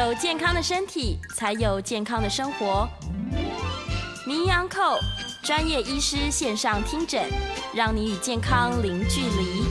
[0.00, 2.88] 有健康的身体，才有健康的生活。
[4.26, 4.98] 名医 Uncle
[5.42, 7.22] 专业医师线上听诊，
[7.74, 9.62] 让你与健康零距离。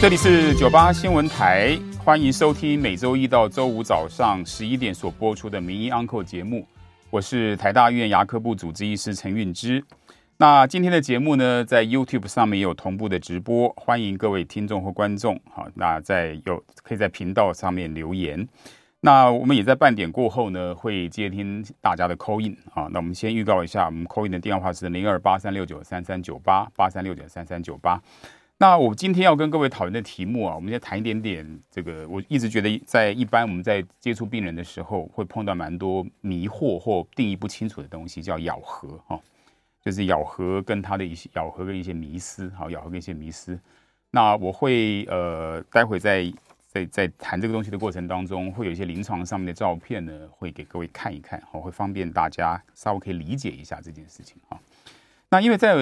[0.00, 6.64] 这里是九八新闻台，欢迎收听每周一到周五早上十一点所播出的名医 Uncle 节目。
[7.10, 9.84] 我是台大医院牙科部主治医师陈运之。
[10.42, 15.40] 那今天的节目呢，在 YouTube 上面也有同步的直播，欢迎各位听众或观众。
[15.48, 18.48] 好，那在有可以在频道上面留言。
[19.02, 22.88] 那我们也在半点过后呢，会接听大家的 call in 啊。
[22.90, 28.02] 那我们先预告一下，我们 call in 的电话是零二八三六九三三九八八三六九三三九八。
[28.58, 32.04] 那我今天要跟各位讨论的题目啊，我们先谈一点点这个。
[32.08, 39.16] 我一直觉得，在一般我们在接触病人的时候，会碰到蛮多迷惑或定义不清楚的东西，叫咬合哈。
[39.84, 43.58] 就是咬合跟它的一些咬合跟一些迷思，好，咬合跟一些迷思。
[44.10, 46.32] 那我会呃，待会在
[46.68, 54.58] 在在谈这个东西的过程当中，会有一些临床上面的照片呢，会给各位看一看，好，会方便大家稍微可以理解一下这件事情啊。
[55.30, 55.74] 那因为在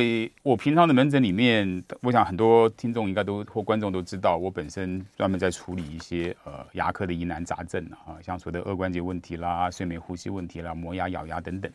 [0.44, 11.68] 我平常的门诊里面，我想很多听众应该都或观众都知道，我本身专门在处理一些呃牙科的疑难杂症啊，像所谓的颌关节问题啦、睡眠呼吸问题啦、磨牙、咬牙等等。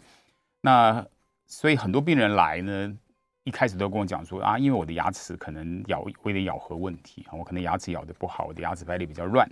[0.61, 1.05] 那
[1.47, 2.97] 所以很多病人来呢，
[3.43, 9.47] 一开始都跟我讲说啊，因为我的牙齿可能咬，我有点咬合问题，我可能牙齿咬得不好，我的牙齿排列比较乱，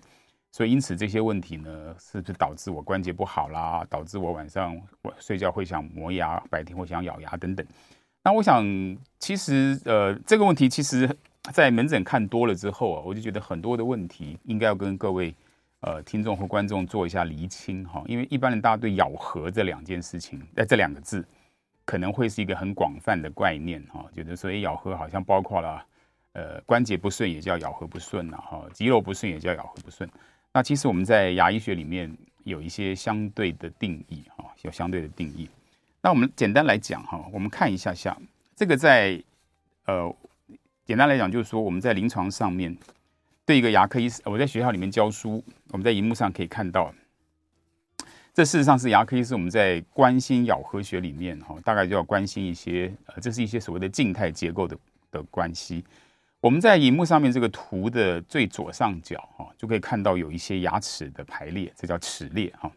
[0.51, 3.85] 所以因此这些问题呢，是不是导致我关节不好啦？
[3.89, 7.65] 导致我晚上我睡觉会想磨牙，白天会想咬牙等等。
[8.23, 8.65] 那我想，
[9.19, 11.07] 其实呃，这个问题其实
[11.51, 15.35] 在门诊看多了之后啊，我就觉得很多的问题应该要跟各位
[15.81, 21.23] 呃听众和观众做一下厘清哈，因为一般人大家对咬合这两件事情，呃，这两个字。
[21.85, 25.85] 可能会是一个很广泛的概念哈，觉得所以咬合好像包括了，
[26.31, 30.09] 呃，关节不顺也叫咬合不顺呐哈，肌肉不顺也叫咬合不顺。
[30.53, 35.49] 那其实我们在牙医学里面有一些相对的定义哈，有相对的定义。
[36.01, 38.17] 那我们简单来讲哈，我们看一下下
[38.55, 39.21] 这个在
[39.85, 40.15] 呃，
[40.85, 42.75] 简单来讲就是说我们在临床上面
[43.45, 46.93] 对一个牙科医生，我在学校里面教书，我们在荧幕上可以看到。
[48.33, 54.75] 这事实上是牙科医师我们在关心咬合学里面哈，大概就要关心一些呃，这是一些所谓的静态结构的
[55.11, 55.83] 的关系。
[56.41, 62.71] 我们在荧幕上面这个图的最左上角哈，就可以看到有一些牙齿的排列，这叫齿列哈。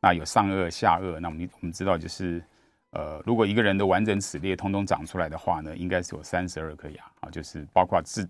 [0.00, 2.42] 那有上颚、下颚，那我们我们知道就是
[2.90, 8.28] 呃，如果一个人的完整齿列通通长出来的话呢，应该是有三十二颗牙啊，就是包括智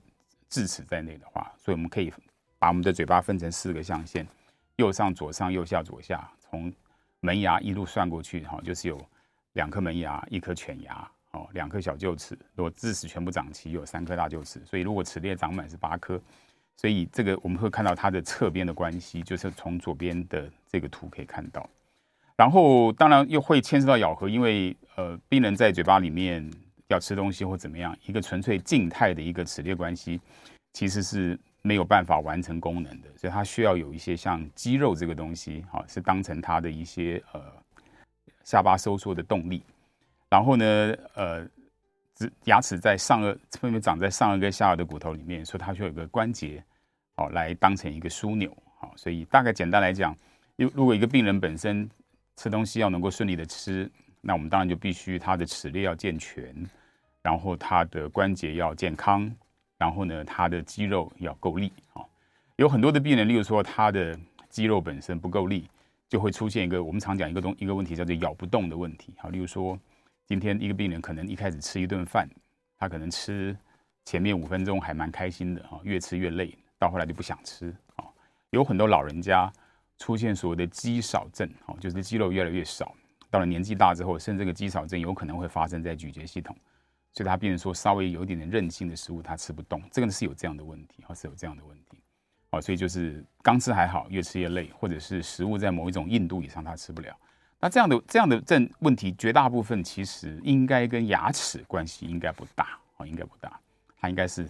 [0.51, 2.13] 智齿在内的话，所以我们可以
[2.59, 4.27] 把我们的嘴巴分成四个象限：
[4.77, 6.29] 右上、左上、右下、左下。
[6.39, 6.73] 从
[7.21, 9.01] 门牙一路算过去，哈，就是有
[9.55, 12.39] 两颗门牙，一颗犬牙，哦，两颗小臼齿。
[12.55, 14.61] 如果智齿全部长齐，有三颗大臼齿。
[14.65, 16.21] 所以如果齿列长满是八颗。
[16.77, 21.69] 所以这个我们会看到它的侧边的关系，就是从左边的这个图可以看到。
[22.37, 26.49] 然后当然又会牵涉到咬合，因为呃，病人在嘴巴里面
[26.89, 30.21] 要吃东西或怎么样，一个纯粹静态的一个齿列关系，
[30.75, 31.39] 其实是。
[31.67, 37.43] 没有办法完成功能的，所以它需要有一些像肌肉这个东西，哈，是当成它的一些呃
[38.45, 39.65] 下巴收缩的动力。
[40.29, 40.65] 然后呢，
[41.15, 41.45] 呃，
[42.45, 46.63] 牙齿在上颚分别长在上颚跟下颚的骨头里面，所以它需要有个关节，
[47.17, 50.17] 好来当成一个枢纽，好，所以大概简单来讲，
[50.55, 51.91] 如如果一个病人本身
[52.37, 53.91] 吃东西要能够顺利的吃，
[54.21, 56.55] 那我们当然就必须他的齿列要健全，
[57.23, 59.29] 然后他的关节要健康。
[59.79, 62.03] 然后呢，他的肌肉要够力啊。
[62.57, 65.69] 有很多的病人，例如说他的肌肉本身不够力，
[66.09, 69.13] 就会出现一个我们常讲一个东一个问题，叫做咬不动的问题。
[69.19, 69.79] 好，例如说
[70.25, 72.29] 今天一个病人可能一开始吃一顿饭，
[72.79, 73.55] 他可能吃
[74.07, 78.05] 前面五分钟还蛮开心的啊，越吃越累，到后来就不想吃啊。
[78.51, 79.53] 有很多老人家
[79.99, 82.95] 出现所谓的肌少症，哦，就是肌肉越来越少，
[83.31, 86.57] 到了年纪大之后，甚至这个肌少症有可能会发生在咀嚼系统。
[87.17, 91.99] 所以他病人说稍微有一点点韧性的食物，他吃不动，这个是有这样的问题，哈，是有这样的问题，
[92.51, 97.17] 哦，所以就是刚吃还好，越吃越累，或者是食物在某一种硬度以上他吃不了。
[97.59, 103.59] 那这样的这样的症问题，绝大部分其实应该跟牙齿关系应该不大，哦，应该不大，
[103.99, 104.47] 他应该是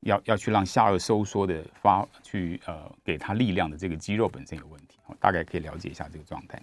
[0.00, 6.60] 要要去让下颚收缩的发去呃给他力量的这个肌肉本身有问题，哦，大概可以了解一下这个状态。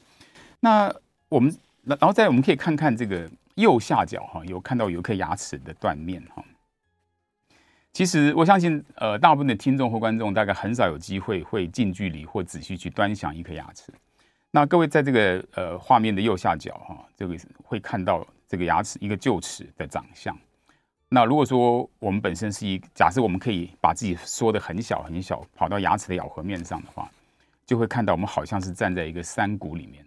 [0.59, 0.93] 那
[1.29, 1.55] 我们
[1.87, 3.29] 那然后再我们可以看看这个。
[3.57, 6.45] 右下角哈有看到有一颗牙齿的断面哈，
[7.91, 13.91] 其实我相信呃大部分的听众或观众大概很少有机会会近距离或仔细去端详一颗牙齿。
[14.51, 20.37] 那各位在这个呃画面的右下角哈，这个会看到这个牙齿一个臼齿的长相。
[21.09, 27.09] 那如果说我们本身是一假设我们可以把自己缩得很小很小，跑到牙齿的咬合面上的话，
[27.65, 30.05] 就会看到我们好像是站在一个山谷里面，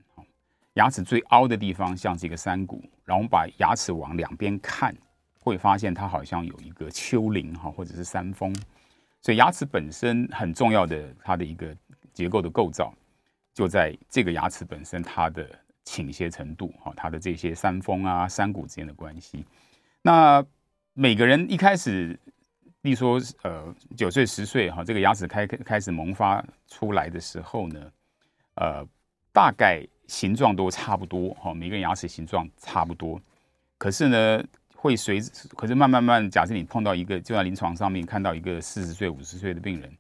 [0.75, 4.97] 牙齿最凹的地方像是一个山谷，然后我们把牙齿往两边看，
[5.41, 8.55] 会发现它好像有一个丘陵哈，或者是山峰。
[9.21, 11.77] 所以牙齿本身很重要的它的一个
[12.13, 12.95] 结构的构造，
[13.53, 15.47] 就在这个牙齿本身它的
[15.85, 19.45] 倾斜程度哈，它的这些山峰啊、山谷之间的关系。
[20.03, 20.43] 那
[20.95, 22.19] 每个人一开始，
[22.83, 27.93] 例如说呃九岁十岁哈，这个牙齿开开始萌发出来的时候呢，
[28.55, 28.87] 呃，
[29.33, 33.21] 大概形状都差不多哈，每个人牙齿形状差不多，
[33.79, 34.45] 可是呢。
[34.83, 35.21] 会随，
[35.59, 39.93] 可是慢慢慢，假设你碰到一个，就在临床上面看到一个四十岁、五十岁的病人，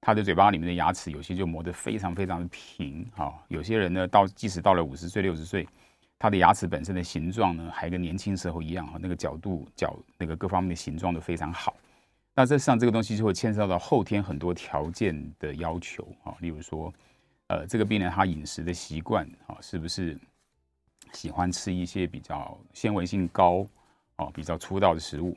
[0.00, 5.68] 他的嘴巴里面的牙齿有些就磨得非常非常的平，哈，有些人呢，到即使到了五十岁、六十岁，
[6.18, 11.76] 他的牙齿本身的形状呢，还跟年轻时候一样，哈，那个角度、角那个各方面的形状都非常好。
[12.34, 16.90] 那这上这个东西就会牵涉到后天很多条件的要求，啊，例如说，
[17.52, 20.18] 呃，这个病人他饮食的习惯，啊，是不是
[21.12, 23.66] 喜欢吃一些比较纤维性高？
[24.16, 25.36] 哦，比较粗糙的食物，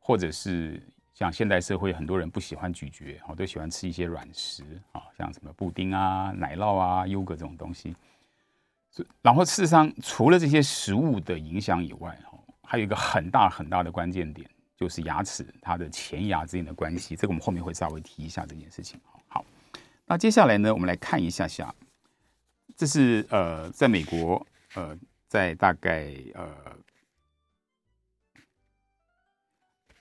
[0.00, 0.82] 或者是
[1.14, 7.94] 像现代社会很多人不喜欢咀嚼，哦，都喜欢吃一些软食啊，像什么布丁啊、奶酪啊、优格这种东西。
[9.20, 17.14] 然后事实上，除了这些食物的影响以外，哦，还有一个很大很大的关键点，就是牙齿它的前牙之间的关系。
[17.14, 19.00] 这个我们后面会稍微提一下这件事情。
[20.12, 21.74] 那接下来呢，我们来看一下下，
[22.76, 24.94] 这是呃，在美国呃，
[25.26, 26.54] 在大概呃。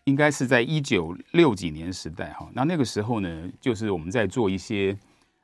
[0.03, 4.97] 应该是在一九六几年时代哈，那那个时候呢，就是我们在做一些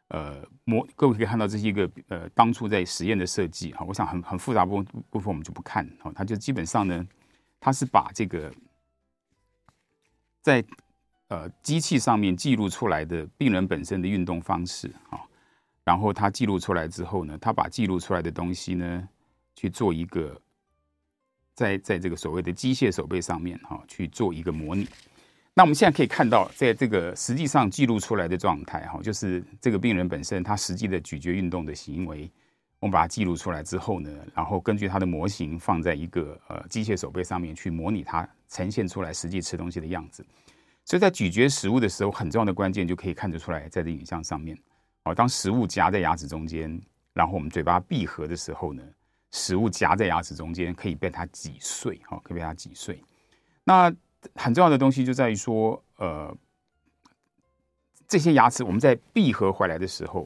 [0.09, 7.07] 呃模，各位可以看到这是一个呃当初在实验的设计哈，我想很很复杂部部分我们就不看哈，它就基本上呢，
[7.61, 8.53] 它是把这个
[10.41, 10.61] 在
[11.27, 15.21] 呃机器上面记录出来的病人本身的运动方式哈，
[15.83, 19.07] 然后它记录出来之后呢，它把记录出来的东西呢
[19.55, 20.39] 去做一个。
[21.57, 24.87] 在在这个所谓的机械手背上面哈，去做一个模拟。
[25.55, 32.29] 那我们现在可以看到，在这个实际上记录出来的状态哈，就是这个病人本身他实际的咀嚼运动的行为，
[32.77, 40.23] 我们把它记录出来之后呢，然后根据它的模型放在一个呃机械手背上面去模拟它呈现出来实际吃东西的样子。
[40.87, 44.57] 所以在咀嚼食物的时候，很重要的关键就可以看得出来，在这影像上面
[45.03, 46.81] 哦，当食物夹在牙齿中间，
[47.11, 48.81] 然后我们嘴巴闭合的时候呢。
[49.31, 53.03] 食物夹在牙齿中间，可以被它挤碎，哈，可以被它挤碎。
[53.65, 53.93] 那
[54.35, 56.33] 很重要的东西就在于说，呃，
[58.07, 60.25] 这些牙齿我们在闭合回来的时候，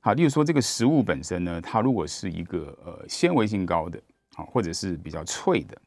[0.00, 3.98] 好，例如说这个食物本身呢，它如果是一个呃纤维性高的，
[4.34, 5.80] 好，或者是比较脆的，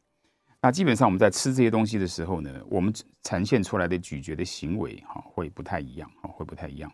[0.62, 2.94] 那基本上我们在吃这些东西的时候呢，我们
[3.24, 6.92] 呈现出来的咀嚼的行为，哈，会不太一样，哈，会不太一样。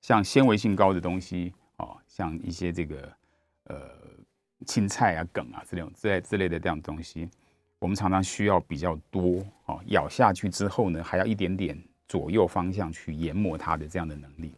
[0.00, 3.12] 像纤维性高的东西，啊，像一些这个，
[3.64, 4.02] 呃。
[4.64, 7.28] 青菜啊、梗啊这种之类之类的这样的东西，
[7.80, 11.76] 我们常常需要比较多哦，咬下去之后呢，还要一点点
[12.06, 14.54] 左右方向去研磨它的这样的能力。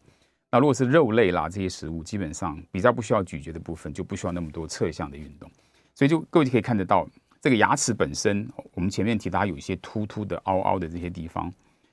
[0.51, 5.51] 那如果是肉类啦这些食物，基本上比较不需要咀嚼的部分，就不需要那么多侧向的运动。
[5.95, 7.09] 所以就各位就可以看得到，
[7.45, 11.53] 这个牙齿本身，我们前面提到它有一些突突的、凹凹的这些地方，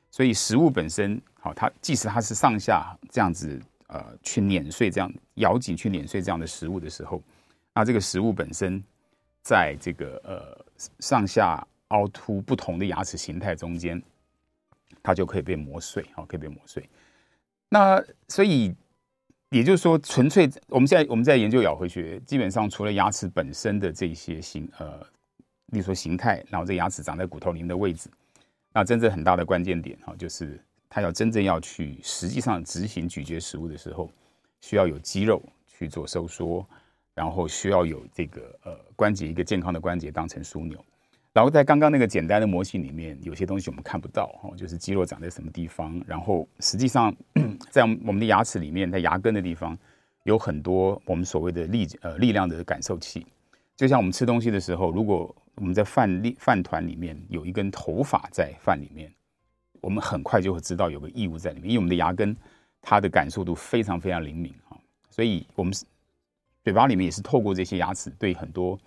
[0.10, 7.22] 所以食物本身好，它即使它是上下这样子呃去碾碎这样咬紧去碾碎这样的食物的时候。
[7.74, 8.82] 那这个食物本身，
[9.42, 10.66] 在这个呃
[11.00, 14.02] 上下凹凸不同的牙齿形态中间，
[15.04, 16.90] 它就可以被磨碎，好，可以被磨碎。
[17.68, 18.74] 那所以
[19.50, 25.06] 也就是说，纯粹我们现在我们在研究咬合学，基本上除了牙齿本身的这些形呃，
[25.72, 28.10] 例如说形态，然后这牙齿长在骨头里面的位置，
[28.72, 34.10] 那真正很大的关键点哈，就是它要真正要去实际上执行咀嚼食物的时候，
[34.62, 36.66] 需要有肌肉去做收缩。
[37.14, 40.84] 然后需要有这个呃关节一个健康的关节当成枢纽，
[41.34, 46.02] 然后在刚刚那个简单的模型里面，有些东西我们看不到哈，就是肌肉长在什么地方。
[46.08, 47.14] 然后实际上
[47.70, 49.78] 在我们的牙齿里面，在牙根的地方
[50.24, 53.28] 有很多我们所谓的力呃力量的感受器。
[53.76, 59.14] 就像我们吃东西的时候，如果我们在饭粒饭团里面有一根头发在饭里面，
[59.82, 62.36] 我们很快就会知道有个异物在里面，因为我们的牙根
[62.82, 64.80] 它的感受度非常非常灵敏哈，
[65.10, 65.74] 所以我们。
[66.64, 68.80] 嘴巴里面也是透过这些牙齿对很多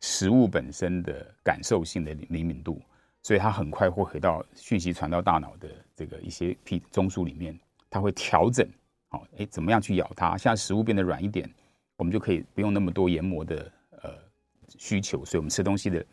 [0.00, 2.82] 食物本身的感受性的灵敏度，
[3.22, 7.56] 所以它很快会回到讯息传到大脑的这个一些皮中枢里面，
[7.88, 8.68] 它会调整，
[9.10, 10.36] 好，哎，怎么样去咬它？
[10.36, 11.48] 现在食物变得软一点，
[11.98, 13.70] 我们就可以不用那么多研磨的
[14.78, 16.04] 需求，所以我们吃东西的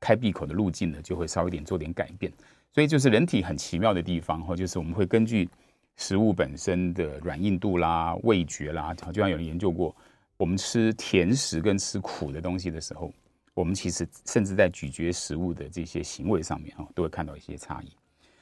[0.00, 2.32] 开闭口的路径呢，就会稍微点做点改变。
[2.72, 5.48] 所以就是人体很奇妙的地方哈，就是我们会根据
[5.96, 9.94] 食物本身的软硬度啦、味觉啦，就像有人研究过，
[10.36, 13.12] 我们吃甜食跟吃苦的东西的时候，
[13.54, 17.92] 我们其实甚至在咀嚼食物的这些行为上面哈，都会看到一些差异。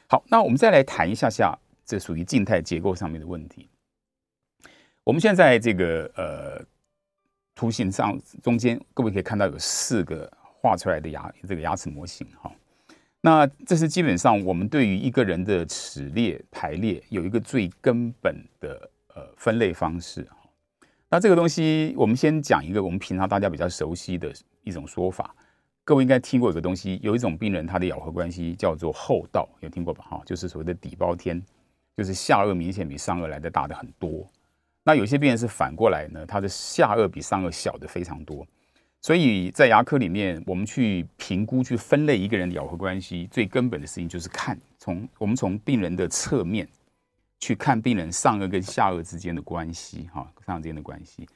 [0.09, 3.69] 好，那我们再来谈一下下，这属于静态结构上面的问题。
[5.05, 6.64] 我们现在这个呃
[7.54, 12.50] 图形上中间，各位可以看到有四个画出来的牙这个牙齿模型哈。
[13.21, 20.37] 那这是基本上我们对于一个人的齿列排列有一个最根本的呃分类方式哈。
[21.09, 24.32] 那这个东西我们先讲一个我们平常大家比较熟悉的
[24.64, 25.35] 一种说法，
[25.85, 30.04] 各位应该听过一个东西，有一种病人他的咬合关系叫做后倒，有听过吧？
[30.09, 31.40] 哈，就是所谓的底包天，
[31.97, 34.28] 就是下颚明显比上颚来的大的很多。
[34.84, 38.46] 那有些病人是反过来呢，他的下颚比上颚小的非常多。
[39.00, 46.68] 所以在牙科里面，我们去评估、去分类一个人咬合关系，最根本的事情就是看从我们从病人的侧面
[47.40, 51.28] 去看病人上颚跟下颚之间的关系，哈，上颚之间的关系。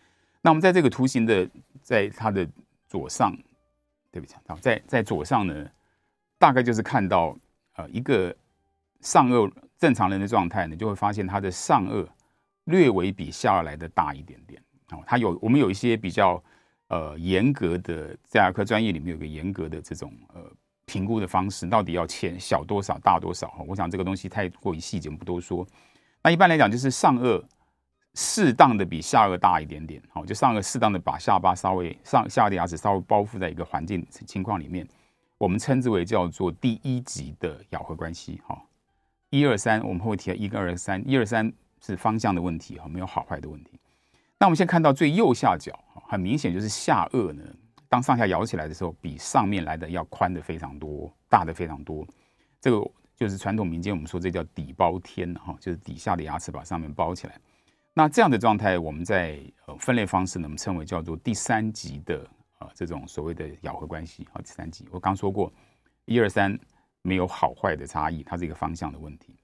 [0.42, 1.48] 那我们在这个图形的，
[1.82, 2.48] 在它的
[2.88, 3.36] 左上，
[4.12, 5.68] 对不起，好，在在左上呢，
[6.38, 7.36] 大概就是看到
[7.74, 8.32] 呃一个
[9.00, 12.06] 上颚正常人的状态呢，就会发现他的上颚
[12.66, 16.40] 略微比下来的大一点点，哦，它有我们有一些比较。
[16.88, 20.40] 呃，严格的在牙科专业里面有个严格的这种呃
[20.84, 23.48] 评估的方式，到底要切小多少、大多少？
[23.48, 25.66] 哈，我想这个东西太过于细节，我们不多说。
[26.22, 27.42] 那一般来讲，就是上颚
[28.14, 34.86] 适当的比下颚大一点点，好，就上颚适当的把下巴稍微上下的牙齿稍微包覆在一个环境情况里面，
[35.38, 38.40] 我们称之为叫做第一级的咬合关系。
[38.46, 38.62] 哈，
[39.30, 41.52] 一二三，我们会提到一个二三，一二三
[41.86, 43.78] 是方向的问题，哈，没有好坏的问题。
[44.38, 45.78] 那我们先看到最右下角，
[46.08, 47.42] 很明显就是下颚呢，
[47.88, 52.06] 当上下咬起来的时候，比上面来的要宽的非常多，大的非常多。
[52.60, 57.40] 这个就是传统民间我们说这叫底包天哈，就是底下的牙齿把上面包起来。
[57.94, 62.28] 那这样的状态，我们在呃分类方式呢，我们称为叫做第三级的
[62.58, 64.86] 啊这种所谓的咬合关系啊，第三级。
[64.90, 65.50] 我刚说过，
[66.04, 66.58] 一二三
[67.00, 69.34] 没有好坏的差异，它是一个方向的问题。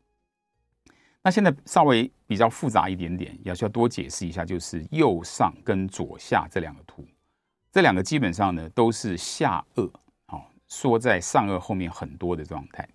[1.25, 7.07] 那现在稍微比较复杂一点点，也需要多解释一下，就是右上跟左下这两个图，
[7.71, 9.89] 这两个基本上呢都是下颚，
[10.27, 12.89] 好缩在上颚后面很多的状态。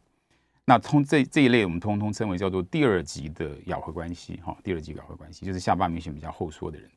[0.65, 6.91] 那通这这一类，我们通通称为叫做第二级的咬合关系，哈，第二级咬合关系就是下巴明显比较后缩的人。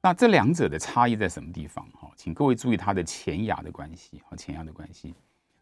[0.00, 1.86] 那这两者的差异在什么地方？
[1.92, 5.14] 哈，请各位注意它的前牙的关系和前牙的关系。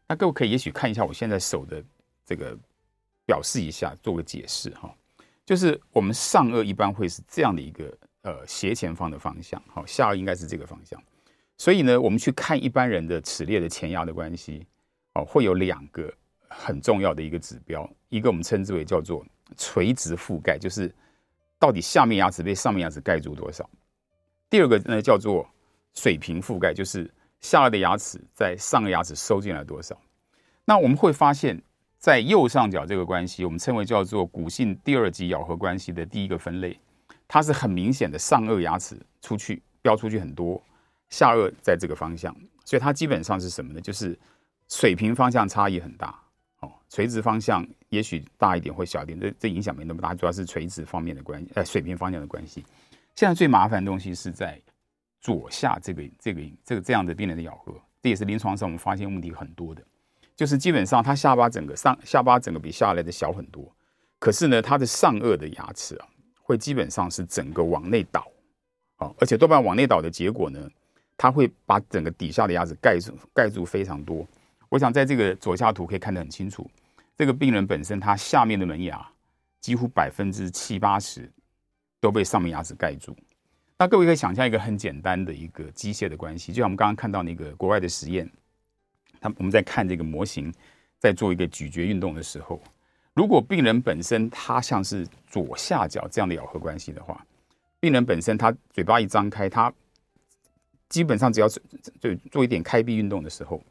[0.06, 1.84] 那各位可以也许看一下我现在手的
[2.24, 2.56] 这个
[3.26, 4.94] 表示一下，做个解释，哈。
[5.48, 7.90] 就是我们上颚一般会是这样的一个
[8.20, 11.02] 呃斜前方的方向，好，下颚应该是这个方向。
[11.56, 14.66] 所以呢，我们去看一般人的齿列的前牙的关系，
[15.14, 16.12] 哦，会有两个
[16.48, 19.24] 很重要的一个指标，一个我们称之为叫做
[19.56, 20.94] 垂直覆盖，就是
[21.58, 23.64] 到底下面牙齿被上面牙齿盖住多少；
[24.50, 25.48] 第二个呢叫做
[25.94, 29.98] 水平覆盖，就是下颚的牙齿在上颚牙齿收进来多少。
[30.66, 31.62] 那我们会发现。
[31.98, 36.78] 在右上角这个关系，我们称为叫做骨性第二级咬合关系的第一个分类，
[37.26, 40.62] 它是很明显的上颚牙齿出去飙出去很多，
[41.08, 43.80] 下颚在这个方向，所以它基本上是什么呢？
[43.80, 44.16] 就是
[44.68, 46.16] 水平方向差异很大，
[46.60, 52.64] 哦，垂直方向也许大一点或小一点，这这影响没那么大，主要是垂直方面的关系，呃，水平方向的关系。
[53.16, 54.60] 现在最麻烦的东西是在
[55.20, 59.82] 左下这个这个这个这样的病人的咬合，这也是临床上我们发现问题很多的。
[60.38, 63.68] 就是基本上，他下巴整个上下巴整个比下来的小很多，
[64.20, 66.06] 可是呢，他的上颚的牙齿啊，
[66.40, 68.24] 会基本上是整个往内倒，
[68.98, 70.70] 啊，而且多半往内倒的结果呢，
[71.16, 74.24] 他会把整个底下的牙齿盖住盖住非常多。
[74.68, 76.70] 我想在这个左下图可以看得很清楚，
[77.16, 79.04] 这个病人本身他下面的门牙
[79.60, 81.28] 几乎百分之七八十
[81.98, 83.12] 都被上面牙齿盖住。
[83.76, 88.30] 那各位可以想象一个很简单的一个机械的关系，就像我们刚刚看到那个国外的实验。
[89.20, 90.52] 他我们在看这个模型，
[90.98, 92.60] 在做一个咀嚼运动的时候，
[93.14, 97.24] 如果病人本身他像是左下角这样的咬合关系的话，
[97.80, 99.72] 病人本身他嘴巴一张开，他
[100.88, 101.48] 基本上只要
[102.00, 103.62] 就做一点开闭运动的时候，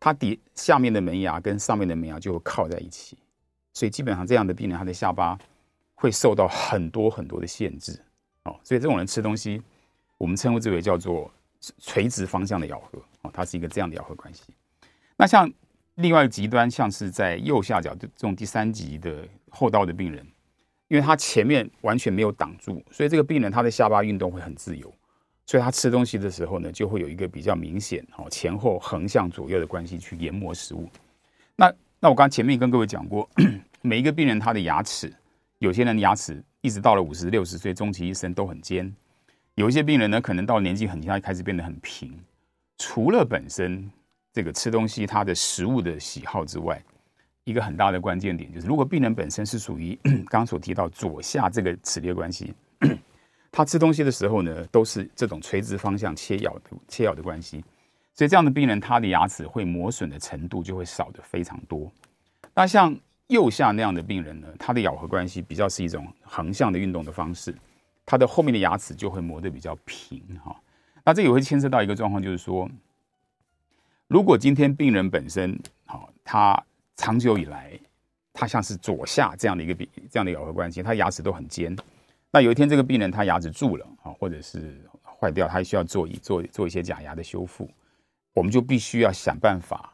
[0.00, 3.16] 他底下面的门牙跟上面的门牙就会靠在一起，
[3.72, 5.38] 所以基本上这样的病人他的下巴
[5.94, 7.98] 会受到很多很多的限制
[8.44, 9.62] 哦，所以这种人吃东西，
[10.18, 11.30] 我们称呼之为叫做
[11.78, 14.42] 垂直方向的咬合哦，它是一个这样的咬合关系。
[15.16, 15.50] 那像
[15.96, 20.26] 另外一个极端，像是在右下角的这种第三级的后道的病人，
[20.88, 24.92] 因为他前面完全没有挡住，所以这个病人他的下巴运动会很自由，
[25.46, 30.88] 所以他吃东西的时候呢，就会有一个比较明显哦前后横向左右的关系去研磨食物。
[31.54, 33.28] 那那我刚前面跟各位讲过，
[33.80, 35.12] 每一个病人他的牙齿
[35.58, 38.92] 有些人牙齿一直到了五十六十岁，终其一生都很尖；
[39.54, 42.12] 有一些病人呢，可能到年纪很轻，他开始变得很平。
[42.78, 43.88] 除了本身
[44.34, 46.82] 这个吃东西他的食物的喜好之外，
[47.44, 49.96] 一个很大的关键点就是，如果病人本身是属于
[50.28, 52.52] 刚所提到左下这个齿列关系，
[53.52, 57.64] 他吃东西的时候呢，都是这种垂直方向切咬切咬的关系，
[58.12, 61.88] 所以这样的病人他的牙齿会磨损的程度就会少得非常多。
[62.52, 62.92] 那像
[63.28, 67.54] 右下那样的病人呢，他的咬合关系比较是一种横向的运动的方式，
[68.04, 70.60] 他的后面的牙齿就会磨得比较平哈。
[71.04, 72.68] 那这也会牵涉到一个状况，就是说，
[74.08, 76.62] 如果今天病人本身好，他
[76.96, 77.78] 长久以来，
[78.32, 81.74] 他像是左下这样的一个病，这样的咬合关系，他牙齿都很尖。
[82.30, 87.70] 那有一天这个病人他牙齿蛀了啊，或者是坏掉，他需要做一做做一些假牙的修复，
[88.34, 89.92] 我们就必须要想办法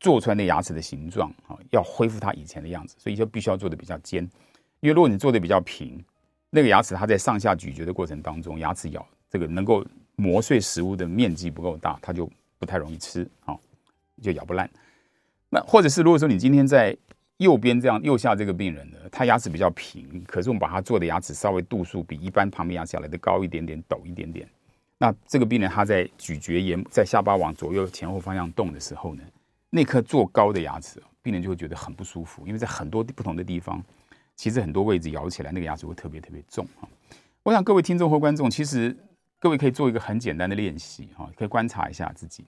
[0.00, 4.22] 做出来那牙齿的形状啊，要恢复他以前的样子，所以就必须要做的比较尖。
[4.80, 6.02] 因为如果你做的比较平，
[6.50, 9.84] 那个牙齿它在上下咀嚼的过程当中，牙齿咬这个能够
[10.16, 13.56] 磨碎食物的面积不够大，它就不太容易吃啊，
[14.22, 14.68] 就咬不烂。
[15.50, 16.96] 那或者是如果说你今天在
[17.38, 24.48] 右边这样右下这个病人呢，他牙齿比较平，可是我们把他做的牙齿稍微度数比一般旁边牙齿来的高一点点，陡一点点。
[24.98, 29.22] 那这个病人他在咀嚼沿在下巴往左右前后方向动的时候呢，
[29.70, 33.80] 那颗做高的牙齿，病人就会觉得很不舒服，因为在很多不同的地方，
[34.34, 36.88] 其实很多位置咬起来那个牙齿会特别特别重啊。
[37.44, 38.94] 我想各位听众或观众，其实
[39.40, 42.44] 各位可以做一个很简单的练习哈，可以观察一下自己。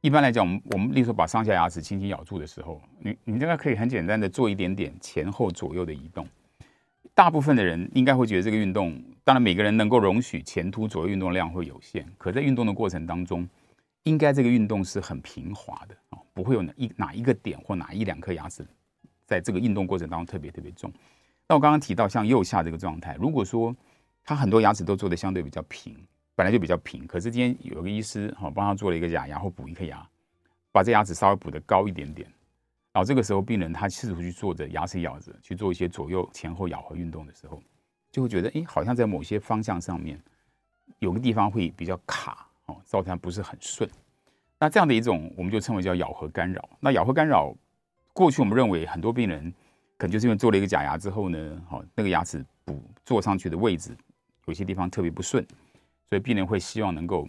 [0.00, 6.24] 一般来讲，我们我们例如说把上下牙齿轻轻咬住的时候，你你这个可以很简单的做一点点前后左右的移动。
[7.12, 13.48] 大部分的人应该会觉得这个运动，当然每个人能够容许前凸左右运动量会有限，可在运动的过程当中，
[14.04, 18.64] 应该这个运动是很平滑的啊，不会有哪一哪一个点或哪一两颗牙齿
[19.26, 20.92] 在这个运动过程当中特别特别重。
[21.48, 23.74] 那我刚刚提到像右下这个状态，如果说
[24.22, 25.96] 他很多牙齿都做的相对比较平。
[26.38, 30.08] 本来就比较平，可是今天有个医师哈帮他做了一个假牙或补一颗牙，
[30.70, 32.28] 把这牙齿稍微补得高一点点，
[32.92, 37.60] 然后这个时候病人他试图去做着牙齿咬着去做一些左右前后咬合运动的时候，
[38.12, 40.16] 就会觉得哎，好像在某些方向上面
[41.00, 43.90] 有个地方会比较卡哦，造成不是很顺。
[44.60, 46.68] 那这样的一种我们就称为叫咬合干扰。
[46.78, 47.52] 那咬合干扰
[48.12, 49.52] 过去我们认为很多病人
[49.96, 53.90] 可能就是因为做了一个假牙之后呢，好那个牙齿补做上去的位置
[54.44, 55.44] 有些地方特别不顺。
[56.08, 57.28] 所以病人会希望能够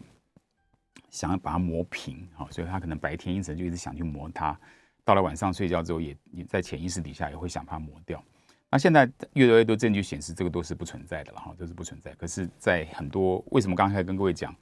[1.10, 4.58] 想要把它磨平，好，所以他可能白天因此就一直想去磨它，
[5.04, 8.24] 到了晚上睡觉之后也也在潜意识底下也会想把它磨掉。
[8.70, 12.14] 那现在越来越多证据显示这个都是不存在的了哈，都是不存在。
[12.14, 14.56] 可是，在很多为什么刚才跟各位讲，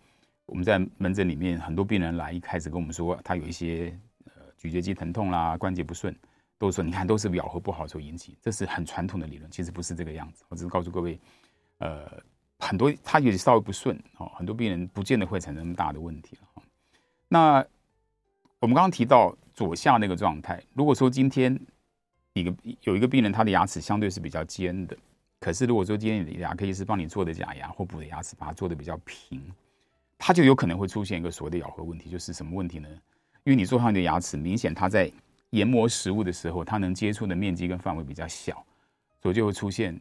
[0.46, 6.16] 我们在门诊里面很多病人来一开始跟我们说他有一些呃咀嚼肌疼痛啦、关节不顺，
[6.58, 10.44] 都说你看都是咬合不好所引起，这是很传统的理论，其实不是这个样子。
[10.48, 11.20] 我只是告诉各位，
[11.78, 12.10] 呃。
[12.60, 16.64] 很多他有点稍微不顺哦，很多病人不见得会产生那么大的问题了。
[17.28, 17.64] 那
[18.60, 21.60] 我们刚刚提到左下那个状态，如果说今天
[22.34, 24.98] 一个有一个病人他的牙齿相对是比较尖的，
[25.40, 29.42] 可是如果说今天你的牙科医师帮你做的假牙或补的牙齿把它做的比较平，
[30.18, 32.90] 它就有可能会出现一个所谓的咬合问题，就是什么问题呢？
[33.44, 35.12] 因为你做上你的牙齿，明显它在
[35.52, 38.66] 研磨食物的时候，它能接触的面积跟范围比较小，
[39.22, 40.00] 所以就会出现。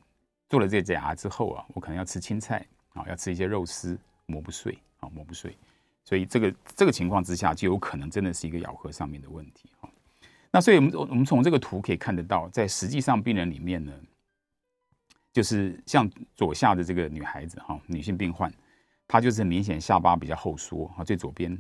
[0.48, 5.56] 做了这假牙之后啊，我可能要吃青菜啊，要吃一些肉丝，磨不碎啊，磨不碎，
[6.04, 9.90] 所以这个这个情况之下，就有可能真的是一个咬合上面的问题啊。
[10.52, 13.92] 那所以我们我们从这个图可以看得到，在实际上病人里面呢，
[15.32, 18.50] 就是像左下的这个女孩子哈，女性病患，
[19.06, 21.56] 她就是明显下巴比较后缩啊，最左边。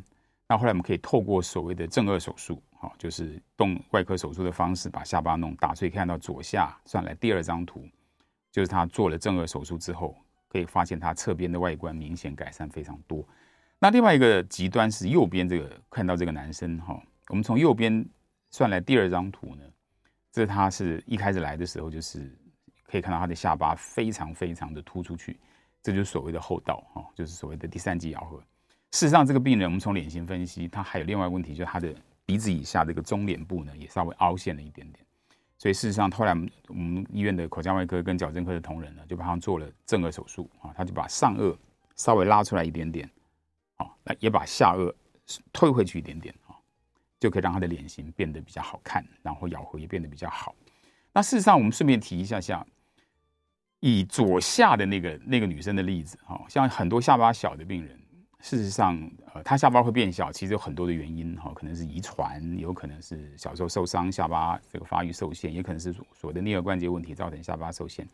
[0.48, 7.84] 那后来我们可以透过所谓的正颌手术，哈，就是动外科手术的方式把下巴弄大，所以看到左下算来第二张图。
[8.56, 10.16] 就是他做了正颌手术之后，
[10.48, 13.22] 可以发现他侧边的外观明显改善非常多。
[13.78, 18.02] 那另外一个极端是右边这个，看到这个男生哈，我们从右边
[18.50, 19.62] 算来第二张图呢，
[20.32, 22.34] 这他是一开始来的时候，就是
[22.84, 25.38] 可以看到他的下巴非常非常的突出去，
[25.82, 28.38] 这就是所谓的戽斗哈，就是所谓的第三级咬合。
[28.92, 35.05] 事实上，这个病人我们从脸型分析，他还有另外一个问题，就是他的鼻子以下这个中脸部呢，也稍微凹陷了一点点。
[35.58, 36.32] 所以事实上，后来
[36.68, 41.56] 我们医院的口腔外科跟矫正科的同仁呢，就帮他做了正颌手术啊，他就把上颚
[41.94, 43.10] 稍微拉出来一点点，
[43.76, 43.86] 啊，
[44.20, 44.92] 也把下颚
[45.52, 46.54] 退回去一点点啊，
[47.18, 50.54] 就可以让他的脸型变得比较好看，然后咬合也变得比较好。
[51.12, 52.66] 那事实上，我们顺便提一下下，
[53.80, 57.98] 以左下的那个那个女生的例子，哈，像很多下巴小的病人。
[58.46, 58.96] 事实上，
[59.34, 68.06] 呃，他下巴会变小，其实有很多的原因哈，可能是遗传，有可能是小时候受伤，下巴这个发育受限，也可能是所谓的颞颌关节问题造成下巴受限。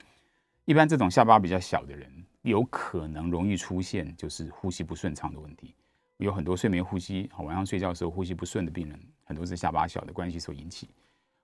[0.64, 5.74] 一般这种下巴比较小的人，有可能容易出现就是呼吸不顺畅的问题。
[6.16, 10.88] 有很多睡眠呼吸，晚上睡觉的时候呼吸不顺的病人，很多是下巴小的关系所引起。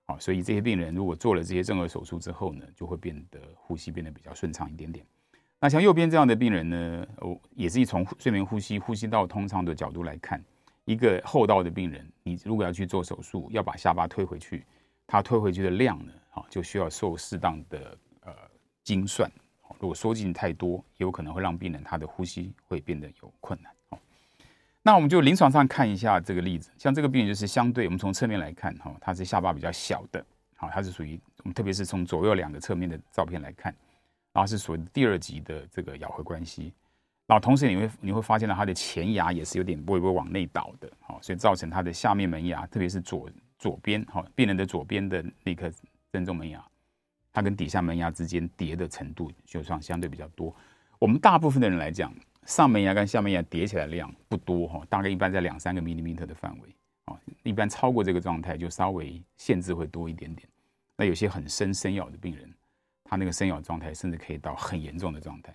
[0.07, 5.05] 好，所以这些病人如果做了这些正颌手术之后呢，就会变得呼吸变得比较顺畅一点点。
[5.61, 10.41] 那像右边这样的病人呢，哦，也是从睡眠呼吸、呼吸道通畅的角度来看，
[10.85, 14.65] 一个厚道的病人，你如果要去做手术，要把下巴推回去，
[15.05, 18.33] 他推回去的量呢，啊，就需要受适当的呃
[18.83, 19.29] 精算。
[19.79, 23.71] 如果缩进太多，有可能会让病人他的呼吸会变得有困难。
[24.81, 33.75] 那我们就临床上看一下这个例子，像这个病人就是相对，我们从侧面来看，哈，他是下巴比较小的，好，他是属于我们特别是从左右两个侧面的照片来看。
[34.31, 36.73] 然后是属于第二级的这个咬合关系，
[37.25, 45.71] 然后同时你会你会发现到它的前牙也是有点微微往内倒的，好，所以造成它的下面门牙，特别是左左边，哈，病人的左边的那颗
[46.11, 46.63] 正中门牙，
[47.33, 50.55] 它跟底下门牙之间叠的程度就算相对比较多。
[50.99, 52.13] 我们大部分的人来讲，
[52.45, 60.47] 上门牙跟下门牙叠起来量不多，哈，大概一般在两三个 millimeter 的范围，啊，一般超过这个状态就稍微限制会多一点点。
[60.95, 62.53] 那有些很深深咬的病人。
[63.09, 65.51] 他那个生咬状态，甚至可以到很严重的状态。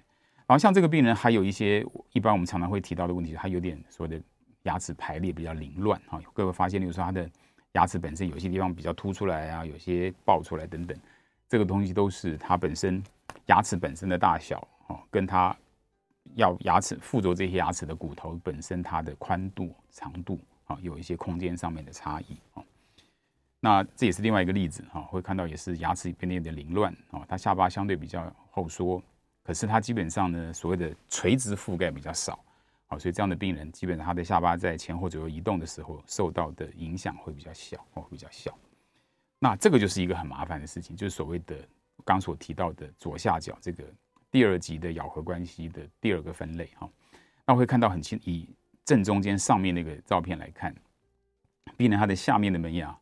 [0.47, 4.23] 然后像这个病人，还有一些一般我们常常会提到的问题，他有点所谓的
[4.65, 6.21] 牙齿排列比较凌乱啊。
[6.33, 7.31] 各位发现，例如说他的
[7.73, 10.99] 牙齿本身有些地方比较凸出来啊，有些爆出来等等，
[11.49, 13.03] 这个东西都是他本身
[13.47, 15.57] 牙齿本身的大小哦，跟他
[16.35, 22.63] 要牙齿附着这些牙齿的骨头本身它的宽度、长度啊，有一些空间上面的差异啊。
[23.65, 29.03] 那这也是另外一个例子哈，会看到也是牙齿变得有点凌乱啊，他下巴相对比较后缩，
[29.43, 32.39] 可是他基本上呢，所谓的垂直覆盖比较少，
[32.89, 38.55] 好，所以这样的病人基本上他的下巴在前后左右移动的时候受到的影响会比较小哦，比较小。
[39.39, 41.57] 那这个就是一个很麻烦的事情，就是所谓的
[42.05, 43.83] 刚所提到的左下角这个
[44.31, 46.87] 第二级的咬合关系的第二个分类哈。
[47.47, 48.47] 那会看到很清，以
[48.85, 50.75] 正中间上面那个照片来看，
[51.79, 52.95] 病人他的下面的门牙。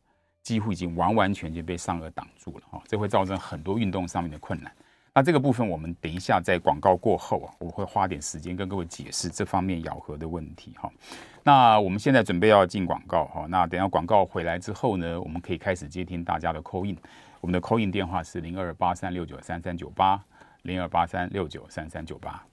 [0.43, 4.71] 几乎已经完完全全被上颚挡住了哈，这会造成很多运动上面的困难。
[5.15, 10.91] 那这个部分我们等一下在广告过后啊，我会花点时间跟各位解释这方面咬合的问题哈。
[11.43, 16.97] 那我们现在准备要进广告哈，那等下广告回来之后呢，我们可以开始接听大家的 call in。
[17.39, 20.19] 我们的 call in 电话是零二八三六九三三九八
[20.63, 22.43] 零二八三六九三三九八。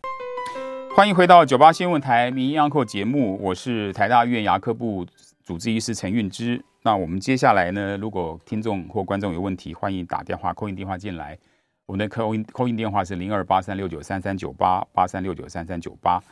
[0.94, 5.06] 欢迎回到九八新闻台名医安扣节目，我是台大医院牙科部
[5.42, 6.62] 主治医师陈运之。
[6.82, 11.36] 那我们接下来呢，如果听众或观众有问题，欢迎打电话 call in 电话进来。
[11.84, 16.22] 我们的 call in call in 电话是零二八三六九三三九八八三六九三三九八。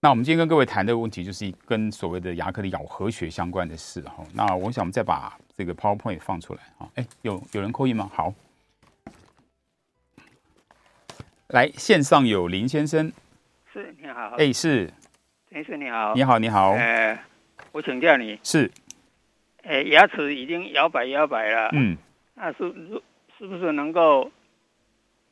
[0.00, 4.22] 那我们今天跟各位谈的问题，就是跟所谓的牙科的咬合学相关的事哈。
[4.34, 6.86] 那我想我们再把这个 PowerPoint 放出来啊。
[6.96, 8.10] 哎，有有人 call in 吗？
[8.12, 8.34] 好，
[11.48, 13.10] 来线上有林先生，
[13.72, 14.92] 是你好，哎是，
[15.50, 17.18] 先生你好，你好你好，呃，
[17.72, 18.70] 我请教你是。
[19.66, 21.96] 哎，牙齿已经摇摆摇摆了，嗯，
[22.34, 23.02] 那是是
[23.38, 24.30] 是不是能够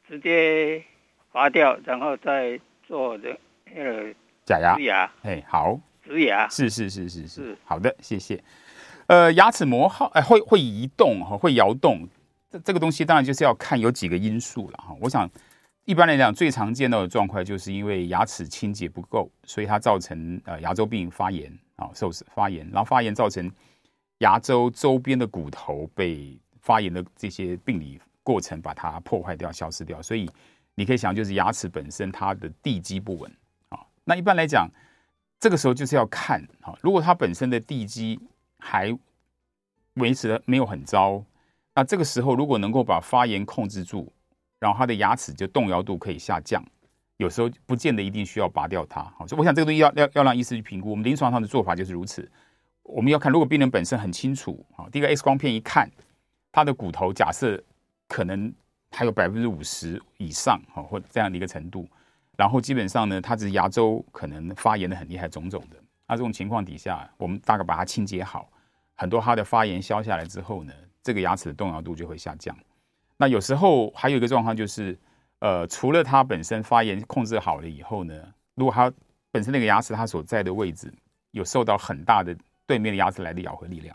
[0.08, 0.82] 直接
[1.30, 4.14] 拔掉，然后再做的那个
[4.46, 4.74] 假牙？
[4.76, 5.12] 植牙？
[5.22, 8.42] 哎，好，植牙是是是是是，好的，谢谢。
[9.06, 12.08] 呃，牙齿磨耗，哎，会会移动哈，会摇动，
[12.48, 14.96] 这这个东西当然就是要看有几个因素了哈。
[15.02, 15.28] 我想
[15.84, 23.52] 一般来讲，最常见到的状况就是因为牙齿清洁不够，所以它造成呃牙周病发炎啊，受损发炎，然后发炎造成。
[24.22, 30.30] 牙周周边的骨头被发炎的这些病理过程把它破坏掉、消失掉，所以
[30.76, 33.30] 你可以想，就是牙齿本身它的地基不稳
[33.70, 33.80] 啊。
[34.04, 34.68] 那一般来讲，
[35.40, 38.18] 这个时候就是要看啊，如果它本身的地基
[38.60, 38.96] 还
[39.94, 41.24] 维持的没有很糟，
[41.74, 44.12] 那这个时候如果能够把发炎控制住，
[44.60, 46.64] 然后它的牙齿就动摇度可以下降，
[47.16, 49.02] 有时候不见得一定需要拔掉它。
[49.18, 50.90] 好，所以我想这个东西要要要让医师去评估。
[50.90, 52.30] 我们临床上的做法就是如此。
[52.82, 55.90] 我们要看，如果病人本身很清楚啊，第一个 X 光片一看，
[56.50, 57.62] 他的骨头假设
[58.08, 58.52] 可能
[58.90, 61.88] 还有百分之五十以上啊，或这样的一个程度，
[62.36, 65.76] 然后基本上呢，他只是牙周可能发炎的很厉害，肿肿的。
[66.08, 68.50] 那这种情况底下，我们大概把它清洁好，
[68.94, 72.54] 很多它的发炎消下来之后呢，这个牙齿的动摇度就会下降。
[73.16, 74.98] 那有时候还有一个状况就是，
[75.38, 78.14] 呃，除了它本身发炎控制好了以后呢，
[78.56, 78.92] 如果它
[79.30, 80.92] 本身那个牙齿它所在的位置
[81.30, 82.36] 有受到很大的
[82.72, 83.94] 对面的牙齿来的咬合力量，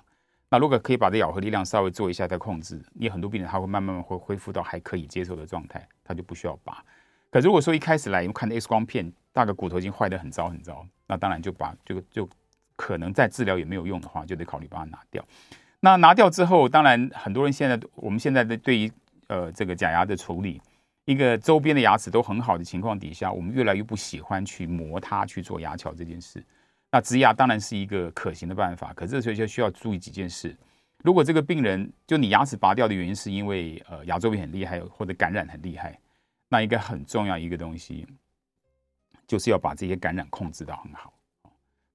[0.50, 6.84] 那如果可以把这咬合力量稍微做一下再控制，你很多病人他会慢慢会恢复到还可以接受的状态，他就不需要拔。
[7.32, 12.30] 可如果说一开始来，你们看的 X 光片，大概骨头已经坏得很糟很糟，那当然就把就就
[12.76, 15.26] 可能再治疗也没有用的话，就得考虑把它拿掉。
[15.80, 18.92] 那拿掉之后，当然很多人现在我们现在的对于
[19.26, 20.62] 呃这个假牙的处理，
[21.06, 26.44] 一个周边的牙齿都很好的情况底下，我们越来越不喜欢去磨它去做牙桥这件事。
[26.98, 30.58] 那植牙当然是一个可行的办法，可这时候就需要注意几件事。
[31.04, 35.96] 如果这个病人就你牙齿拔掉的原因是因为呃牙周病很厉害或者感染很厉害，
[36.50, 38.08] 那一个很重要一个东西
[39.28, 41.14] 就是要把这些感染控制到很好，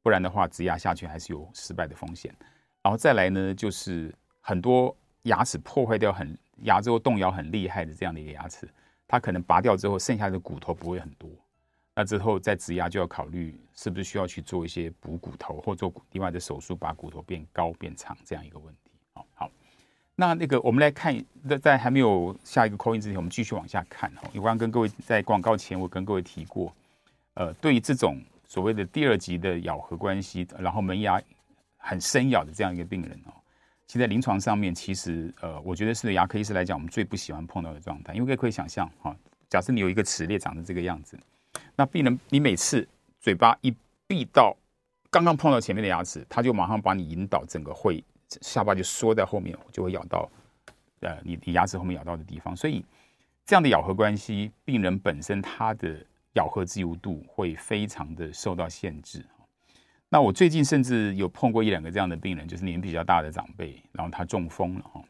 [0.04, 2.32] 不然的话植牙下去还是有失败的风险。
[2.80, 8.68] 然后再来呢，就是很多牙齿破坏掉很牙周动摇很厉害的这样的一个牙齿。
[9.08, 11.28] 它可能拔掉之后，剩下的骨头不会很多。
[11.94, 18.90] 那之后再植牙就要考虑是不是需要去做一些补骨头，或做另外的手术，把骨头变高变长这样一个问题。
[19.12, 19.50] 好，好，
[20.14, 21.14] 那那个我们来看，
[21.46, 24.22] 在在还没有下一个 coin 之前，我们继续往下看哈。
[24.35, 26.74] 我刚跟各位在广告前，我跟各位提过，
[27.35, 31.20] 呃，对于这种所谓的第二级的咬合关系，然后门牙
[31.76, 33.33] 很深咬的这样一个病人哦。
[33.87, 39.14] 其实在临床上面，其实呃，我觉得是牙科医师来讲，我们最不喜欢碰到的状态，因为各位可以想象哈，
[39.50, 41.18] 假设你有一个齿列长得这个样子，
[41.82, 42.86] 那病人你每次
[43.18, 43.74] 嘴巴一
[44.06, 44.56] 闭到
[45.10, 48.04] 刚刚碰到前面的牙齿，他就马上把你引导整个会
[48.40, 50.30] 下巴就缩在后面，就会咬到
[51.00, 52.84] 呃你你牙齿后面咬到的地方，所以
[53.44, 55.98] 这样的咬合关系，病人本身他的
[56.34, 59.26] 咬合自由度会非常的受到限制。
[60.08, 65.02] 那我最近甚至有碰过一两个这样的病人，就是年纪比较大的长辈，然后他中风了哈。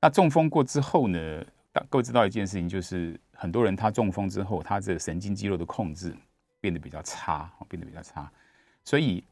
[0.00, 6.16] 那中风过之后呢，大各位知道一件事情，就是很多人他中风之后，他这神经肌肉的控制
[6.60, 8.30] 变得比较差，变得比较差。
[8.84, 9.22] 所以，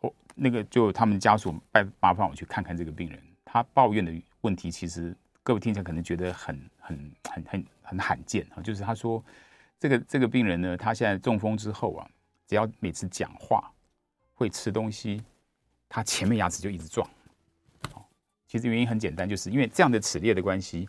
[0.00, 9.24] 我那个就他们家属拜麻烦我去看看这个病人，他抱怨的问题，其实各位听起来可能觉得很很很很很罕见啊，就是他说
[9.78, 12.10] 这个这个病人呢，他现在中风之后啊，
[12.46, 13.70] 只要每次讲话。
[14.34, 15.22] 会吃东西，
[15.88, 17.08] 他前面牙齿就一直撞。
[18.48, 20.88] 其实原因很简单，就是因为这样的齿列的关系，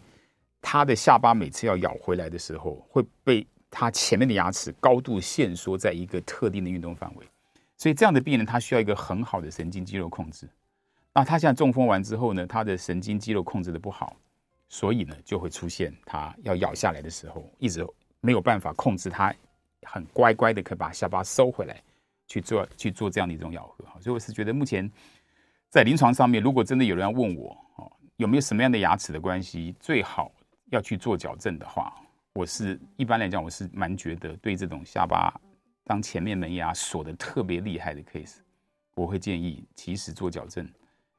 [0.63, 7.27] 他的下巴每次要咬回来的时候，会被他前面的牙齿高度限缩在一个特定的运动范围。
[7.77, 10.49] 所以这样的病人，他需要一个很好的神经肌肉控制。
[11.13, 14.15] 那他现在中风完之后呢，他的神经肌肉控制的不好，
[14.69, 17.85] 所以呢，就会出现他要咬下来的时候，一直
[18.21, 19.35] 没有办法控制他，
[19.83, 21.79] 很乖乖的可以把下巴收回来。
[22.25, 24.89] 去做去做这样的一种咬合，所以我是觉得目前
[25.69, 30.31] 在临床上面，如果真的有人要问我哦，有没有什么样的牙齿的关系最好
[30.73, 31.93] 要去做矫正的话，
[32.33, 35.33] 我是一般来讲，我是蛮觉得对这种下巴
[35.83, 38.37] 当前面门牙锁的特别厉害的 case，
[38.95, 40.67] 我会建议其实做矫正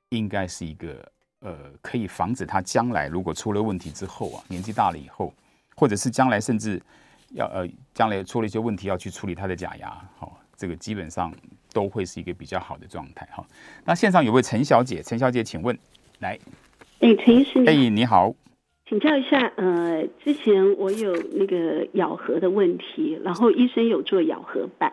[0.09, 5.33] 应该是一个呃可以防止他将来如果出了问题之后啊，年纪大了以后，
[5.77, 6.83] 或者是将来甚至
[7.31, 10.40] 要呃将来出了一些问题要去处理他的假牙，好。
[10.57, 11.35] 这个基本上
[11.73, 13.45] 都会是一个比较好的状态哈。
[13.85, 15.77] 那线上有位陈小姐，陈小姐，请问，
[16.21, 16.38] 来，
[17.01, 18.33] 哎，陈医师，哎，你好，
[18.87, 24.92] 请教一下，呃，之前我有那个咬合的问题，然后医生有做咬合板，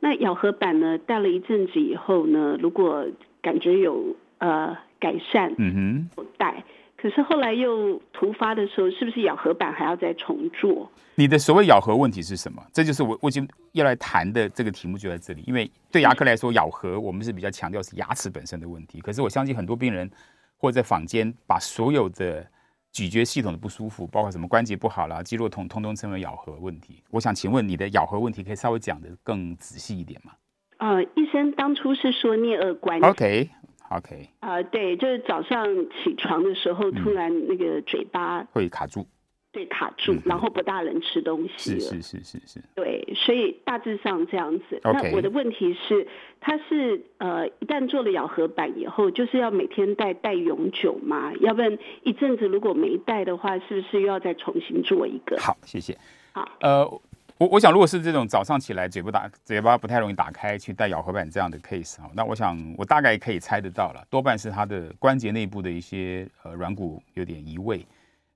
[0.00, 3.06] 那咬合板呢戴了一阵子以后呢，如果
[3.40, 6.64] 感觉有呃改善，嗯哼，戴。
[6.96, 10.90] 可是后来又突发的时候，是不是咬合板还要再重做？
[11.16, 12.62] 你的所谓咬合问题是什么？
[12.72, 15.42] 这就是我我已经要来谈的这个题目就在这里。
[15.46, 19.00] 因为对牙科来说，咬合我们是比较强调是牙齿本身的问题。
[19.00, 20.10] 可是我相信很多病人
[20.56, 22.46] 或者在坊间把所有的
[22.94, 27.02] 咀嚼系统的不舒服，包括什么关节不好啦、肌肉痛，通通称为咬合问题。
[27.10, 30.32] 我想请问你的咬合问题可以稍微讲得更仔细一点吗？
[30.78, 33.06] 呃，医生当初是说颞颌关节。
[33.08, 33.50] OK。
[33.90, 39.06] OK，啊、呃，对，就是早上起床的时候，突然那个嘴巴、嗯、会卡住，
[39.54, 41.78] 对，卡住，嗯、然后不大能吃东西。
[41.78, 42.60] 是是是是是。
[42.74, 44.80] 对，所以大致上这样子。
[44.82, 46.06] 那我的问题是，
[46.40, 51.32] 他是呃，一旦做了咬合板以后，就是要每天戴戴永久吗？
[51.40, 55.38] 要不然一阵子如果没戴的话，是不是又要再重新做一个？
[55.40, 55.96] 好，谢谢。
[56.32, 57.00] 好，呃。
[57.36, 67.84] 我我想，如果是这种早上起来嘴不打嘴巴不太容易打开去戴咬合板这样的 case 啊，那我想我大概可以猜得到了，多半是他的关节内部的一些呃软骨有点移位，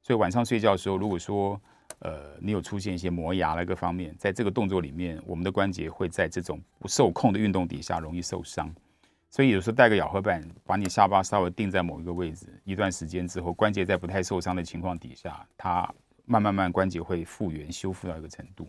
[0.08, 1.60] 所以晚上睡觉的时候，如果说
[1.98, 8.74] 呃你有出现一些磨牙那个方面，在这个动作里面，我们的关节会在这种不受控的运动底下容易受伤，
[9.28, 15.86] 所以有时候戴个咬合板，把你下巴稍微定在某一个位置，一段时间之后，关节在不太受伤的情况底下，它
[16.24, 18.64] 慢慢慢关节会复原修复到一个程度。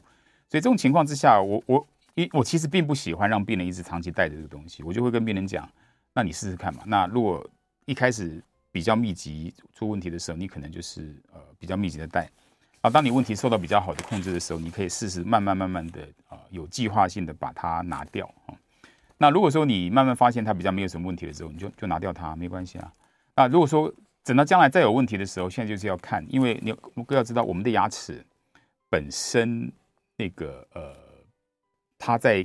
[0.49, 5.65] 所以这种情况之下，我我一我其实并不喜欢让病人一直长期带着这个东西，我就会跟病人讲，
[6.13, 6.83] 那你试试看嘛。
[6.85, 7.49] 那如果
[7.85, 12.29] 一开始比较密集出问题的时候，你可能就是呃比较密集的戴
[12.81, 12.89] 啊。
[12.89, 18.53] 当你问题受到比较好的控制的时候，你可以试试慢慢慢慢的啊有计划性的把它拿掉啊。
[19.17, 22.91] 那如果说你慢慢发现它比较没有什么问题的时候，你就就拿掉它没关系啊。
[23.35, 26.77] 那如果说等到将来再有问题的时候，现在就是要看，因为你要
[27.09, 28.25] 要知道我们的牙齿。
[28.91, 29.71] 本身
[30.17, 30.95] 那个呃，
[31.99, 32.43] 它在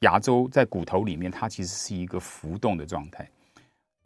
[0.00, 3.30] 牙周在骨头里面，它其实是一个浮动的状态。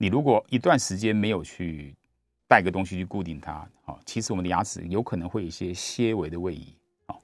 [0.00, 1.92] 你如果一段时间没有去
[2.46, 6.72] 带个东西去固定它，好，其实我们的牙齿有可能会有一些些微的位移。
[7.06, 7.20] 好，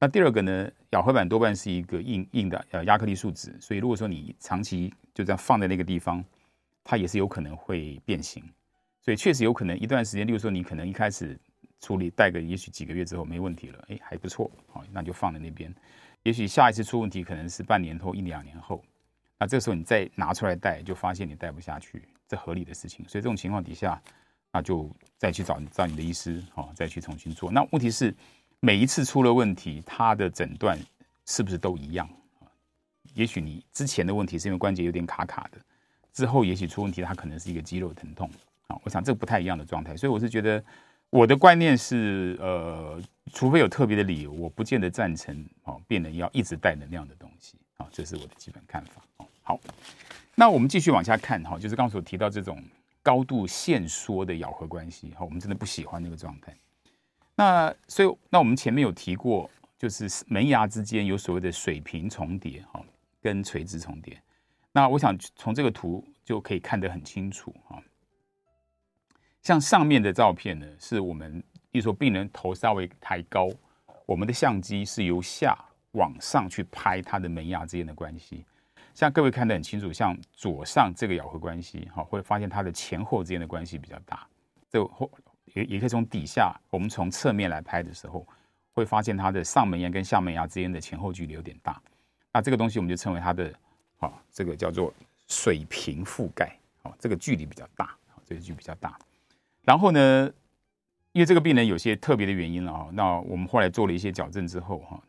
[0.00, 6.22] 那第二个呢，咬合板多半是一个硬硬的呃亚克力树脂，所以如果说你长期就这样放在那个地方，
[6.82, 8.42] 它也是有可能会变形。
[9.00, 11.38] 所以确实有可能一段时间，例如说你可能一开始
[11.80, 15.72] 处理带个，也许几个月之后没问题了，哎，还不错，好，那就放在那边。
[16.24, 18.82] 也许下一次出问题可能是半年后、一两年后。
[19.38, 23.06] 那这时候你再拿出来戴，就发现你戴不下去，这合理的事情。
[23.08, 24.00] 所以这种情况底下，
[24.52, 27.50] 那就再去找找你的医师，好，再去重新做。
[27.50, 28.14] 那问题是，
[28.60, 30.78] 每一次出了问题，他的诊断
[31.26, 32.08] 是不是都一样？
[33.14, 35.58] 也许你之前的问题是因为关节有点卡卡的，
[36.12, 38.30] 之后也许出问题，它可能是一个肌肉疼痛。
[38.66, 39.96] 啊，我想这不太一样的状态。
[39.96, 40.62] 所以我是觉得，
[41.10, 43.00] 我的观念是，呃，
[43.32, 47.56] 除非有特别的理由，我不见得赞成哦，病人要一直戴能量的东西。
[47.78, 49.02] 啊，这是我的基本看法。
[49.48, 49.58] 好，
[50.34, 52.62] 那我们继续往下看哈，就是刚才所提到这种
[53.02, 56.54] 高度限缩的咬合关系哈，我们真的不喜欢那个状态。
[57.34, 62.84] 那所以，那我们前面有提过，就是门牙之间有所谓的水平重叠哈，
[63.22, 64.20] 跟垂直重叠。
[64.70, 67.82] 那我想从这个图就可以看得很清楚哈。
[69.40, 73.48] 像上面的照片呢，是我们比如说病人头稍微抬高，
[74.04, 75.56] 我们的相机是由下
[75.92, 78.44] 往上去拍他的门牙之间的关系。
[78.98, 84.26] 像各位看得很清楚，像左上这个咬合关系，哈，会发现它的前后之间的关系比较大。
[84.68, 85.08] 这后
[85.54, 88.26] 也也可以从底下，我们从侧面来拍的时候，
[88.72, 91.80] 会发现它的上门牙跟下门牙之间的前后距离有点大。
[92.32, 93.54] 那这个东西我们就称为它的，
[93.98, 94.92] 哈，这个叫做
[95.28, 98.98] 水平覆盖，好，这个距离比较大，这个距离比较大。
[99.62, 100.28] 然后呢，
[101.12, 105.00] 因为这个病人有些特别的原因了啊，那我们后来做了一些矫正之后，哈，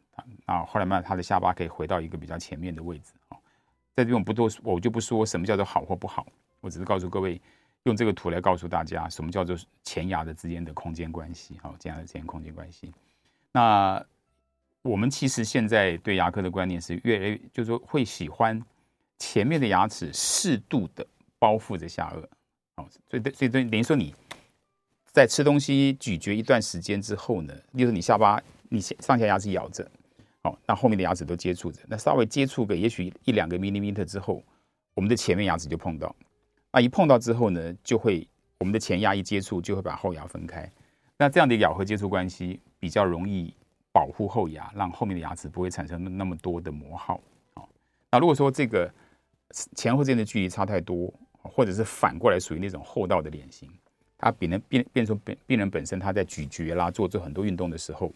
[0.45, 3.13] 啊，后来慢慢他的下巴可以回到一个比较前面的位置。
[3.95, 6.25] 在这边我不多，我就不说什么叫做好或不好，
[6.61, 7.41] 我只是告诉各位，
[7.83, 12.93] 用这个图来告诉大家什么叫做前牙的之间的空间关系，好，前牙之间空间关系。
[13.51, 14.01] 那
[14.81, 18.61] 我们其实现在对牙科的观念是越来越，就是说会喜欢
[19.17, 21.05] 前面的牙齿适度的
[21.37, 22.23] 包覆着下颚，
[22.77, 24.15] 好，所以所以等于说你
[25.11, 29.85] 在吃东西咀嚼一段时间之后呢，例如你下巴你上下牙齿咬着。
[30.41, 34.41] 好，那后面的牙齿都接触着，那稍微接触个也许一两个 millimeter 之后，
[34.95, 36.15] 我们的前面牙齿就碰到，
[36.71, 38.25] 那一碰到之后呢，就会
[38.57, 40.71] 我们的前牙一接触就会把后牙分开，
[41.17, 43.53] 那这样的咬合接触关系比较容易
[43.91, 47.19] 保护后牙，让后面的牙齿不会产生那么多的磨耗。
[47.55, 47.67] 好，
[48.09, 48.89] 那如果说这个
[49.75, 53.69] 前后之间的距离差太多，或者是反过来属于那种厚道的脸型，
[54.17, 58.09] 它变成变变成病病人本身他在咀嚼啦，做做很多运动的时候。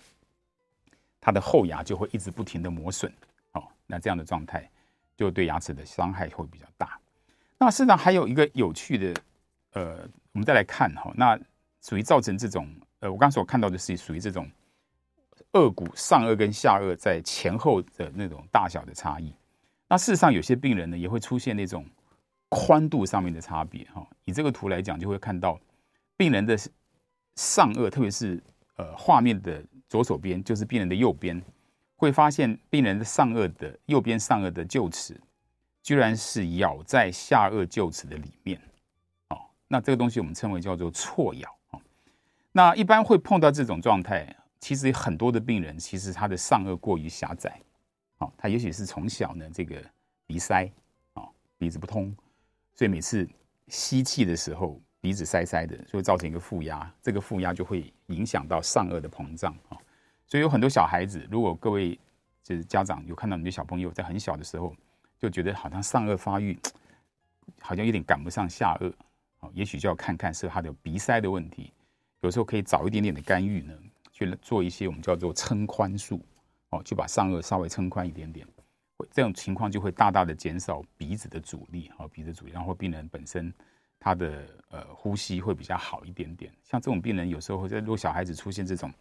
[1.26, 3.10] 它的后牙就会一直不停的磨损，
[3.54, 4.70] 哦，那这样的状态
[5.16, 7.00] 就对牙齿的伤害会比较大。
[7.58, 9.22] 那事实上还有一个有趣的，
[9.72, 10.00] 呃，
[10.34, 11.40] 我们再来看哈，那
[11.82, 12.68] 属于造成这种，
[13.00, 14.52] 呃，我刚刚所看到的是属于这种
[15.54, 19.34] 颚骨上颚跟下颚在前后的那种大小的差异。
[19.88, 21.86] 那事实上有些病人呢也会出现那种
[22.50, 24.06] 宽度上面的差别哈。
[24.26, 25.58] 以这个图来讲，就会看到
[26.18, 26.58] 病人的
[27.38, 28.44] 上颚，特别是
[28.76, 29.64] 呃画面的。
[29.94, 31.40] 左手边就是病人的右边，
[31.96, 35.16] 会发现病人的上颚的右边上颚的臼齿，
[35.84, 38.60] 居然是咬在下颚臼齿的里面，
[39.30, 41.82] 哦，那这个东西我们称为叫做错咬，哦，
[42.52, 47.62] 那一般会碰到这种状态，其实很多的病人其实他的上颚过于狭窄，
[48.18, 49.80] 哦，他也许是从小呢这个
[50.26, 50.68] 鼻塞，
[51.14, 51.30] 哦，
[51.60, 52.12] 鼻子不通，
[52.74, 53.30] 所以每次
[53.68, 54.82] 吸气的时候。
[55.04, 59.76] 鼻子塞塞的，就会造成一个负压，这个负压就会影响到上颚的膨胀啊。
[60.26, 62.00] 所以有很多小孩子，如果各位
[62.42, 64.74] 就是家长有看到你的小朋友在很小的时候，
[65.20, 66.58] 就觉得好像上颚发育
[67.60, 68.94] 好像有点赶不上下顎，
[69.52, 71.74] 也许就要看看是他的鼻塞的问题。
[72.22, 73.74] 有时候可以早一点点的干预呢，
[74.14, 76.26] 去做一些我们叫做撑宽术
[76.70, 78.48] 哦，就把上颚稍微撑宽一点点，
[79.12, 83.54] 这种情况就会大大的减少鼻子的阻力啊，鼻子阻力，然后病人本身。
[84.04, 88.92] 他的呃呼吸会比较好一点点，像这种病人有时候会在如果小孩子出现这种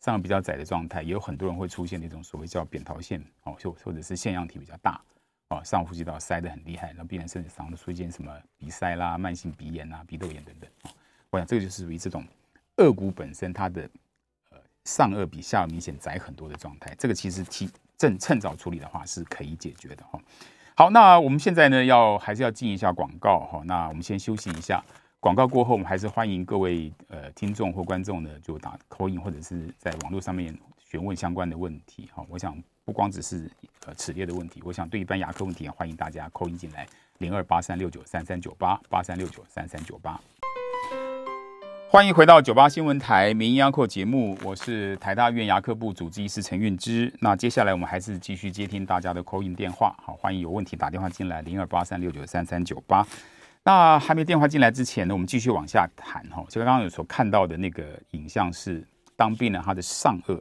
[0.00, 4.98] 上比较窄的状态，也有很多人会出现那种所谓叫扁桃腺哦，或或者是腺样体比较大
[5.48, 10.70] 哦，上呼吸道塞得很厉害，那病人甚至常常出现什么鼻塞啦、慢性鼻炎啊、鼻窦炎等等。
[11.28, 12.24] 我想这个就是属于这种
[12.76, 13.82] 颚骨本身它的
[14.50, 20.18] 呃上颚比下颚明显窄很多的状态，这个其实提正趁早处理的话是可以解决的哈。
[20.78, 23.62] 好，那我们现在呢，要还是要进一下广告哈。
[23.64, 24.84] 那我们先休息一下，
[25.18, 32.10] 广告过后，我们还是欢迎各位呃听众或观众呢，就打 call in 或者是在网络上面询问相关的问题。
[32.12, 33.50] 哈，我想不光只是
[33.86, 36.86] 呃齿列的问题，我想对一般牙科问题，欢迎大家 call in 进来
[37.20, 40.20] 零二八三六九三三九八八三六九三三九八。
[41.88, 47.10] 欢迎回到九八新闻台民医安扣节目，我是台大院牙科部主治医师陈运之。
[47.20, 53.06] 那接下来我们还是继续接听大家的 call in 电话，好，欢迎有问题打电话进来零二八三六九三三九八。
[53.62, 56.44] 那还没电话进来之前呢，我们继续往下谈哈。
[56.48, 60.40] 就刚刚有所看到的那个影像是，当病人他的上颚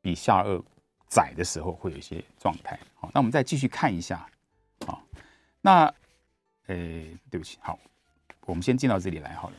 [0.00, 0.60] 比下颚
[1.08, 2.78] 窄的时候，会有一些状态。
[2.94, 4.26] 好，那我们再继续看一下。
[4.86, 5.02] 好，
[5.60, 5.84] 那，
[6.66, 6.76] 呃，
[7.30, 7.78] 对不起，好，
[8.46, 9.54] 我们先进到这里来好了。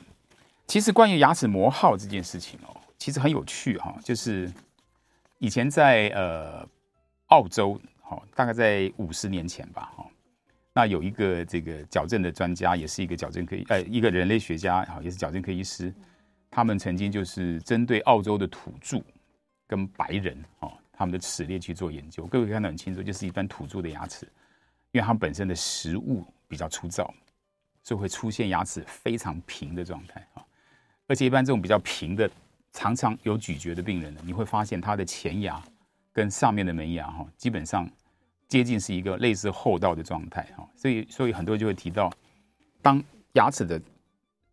[0.67, 3.95] 其实关于牙齿磨耗这件事情哦，其实很有趣哈。
[4.03, 4.51] 就是
[5.39, 6.67] 以前在呃
[7.27, 10.05] 澳洲，好，大概在五十年前吧，哈，
[10.73, 15.93] 那有一个这个矫正的专家，也是一个矫正科医，呃，一个人类学家，哈，也是矫正科医师。
[16.49, 19.01] 他们曾经就是针对澳洲的土著
[19.67, 22.25] 跟白人，哦，他们的齿列去做研究。
[22.27, 24.25] 各位可以看得很清楚，就是一般土著的牙齿，
[24.91, 27.13] 因为他们本身的食物比较粗糙，
[27.83, 30.45] 所以会出现牙齿非常平的状态啊。
[31.13, 32.27] 而且一般这种比较平的，
[32.71, 35.61] 常常有咀嚼的病人呢，你会发现他的前牙
[36.11, 37.87] 跟上面的门牙哈，基本上
[38.47, 40.67] 接近是一个类似厚道的状态哈。
[40.75, 42.11] 所以，所以很多人就会提到，
[42.81, 42.99] 当
[43.33, 43.79] 牙齿的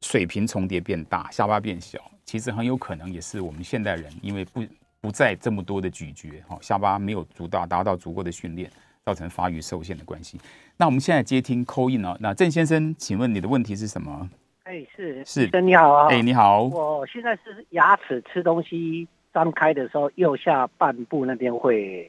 [0.03, 4.63] 水平重叠变大，下巴变小，其实很有可能也是我们现代人因为不
[5.01, 8.71] 不再这么多的咀嚼哈，下巴没有足到达到足够的训练，
[9.03, 10.39] 造成发育受限的关系。
[10.77, 14.29] 那我们现在接听 call in 哦，那郑先生，请问你的问题是什么？
[14.71, 16.07] 哎，是是，医生你好啊！
[16.11, 22.09] 哎，你好，我现在是牙齿吃东西张开的时候，右下半部那边会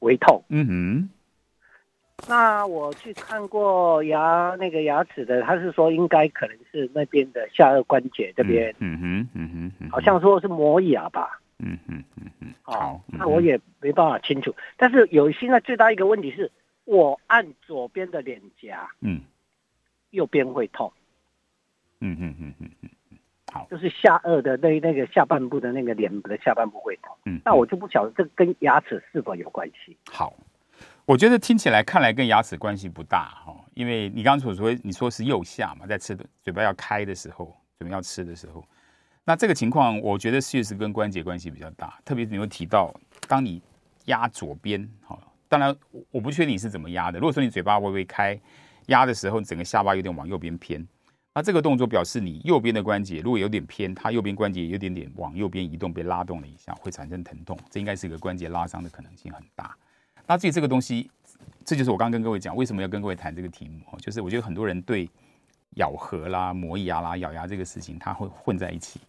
[0.00, 0.44] 微痛。
[0.50, 1.10] 嗯哼。
[2.28, 8.74] 那我去看过牙那个牙齿的，他是说应该可能是那边的下颚关节这边。
[8.80, 11.40] 嗯哼，嗯哼，嗯哼，好像说是磨牙吧。
[11.60, 14.54] 嗯哼，嗯哼，好，那我也没办法清楚。
[14.76, 16.52] 但是有现在最大一个问题是，
[16.84, 19.22] 我按左边的脸颊，嗯，
[20.10, 20.92] 右边会痛。
[22.02, 23.18] 嗯嗯嗯嗯嗯
[23.52, 27.14] 好，就是下颚的那那个下半部的那个脸的下半部会痛。
[27.26, 29.96] 嗯，那我就不晓得这跟牙齿是否有关系。
[30.10, 30.34] 好，
[31.04, 38.64] 我觉得听起来看来跟牙齿关系不大哈，因为你刚刚所说你说是右下嘛，在吃的嘴巴要开的时候，准备要吃的时候，
[39.24, 42.90] 那这个情况我觉得确实跟关节关系比较大，特别是你会提到，
[43.28, 43.60] 当你
[44.06, 45.76] 压左边，哈，当然
[46.10, 47.18] 我不确定你是怎么压的。
[47.18, 48.40] 如果说你嘴巴微微开
[48.86, 50.88] 压的时候，整个下巴有点往右边偏。
[51.34, 59.74] 那这个动作表示你右边的关节如果有点偏，它右边关节有点点往右边移动，被拉动了一下，会产生疼痛，这应该是一个关节拉伤的可能性很大。
[60.26, 61.10] 那至于这个东西，
[61.64, 65.08] 这就是我刚刚跟各位讲为什么要跟各位谈这个题目，就是我觉得很多人对
[65.76, 69.00] 咬合啦、磨牙啦、咬牙这个事情，它会混在一起。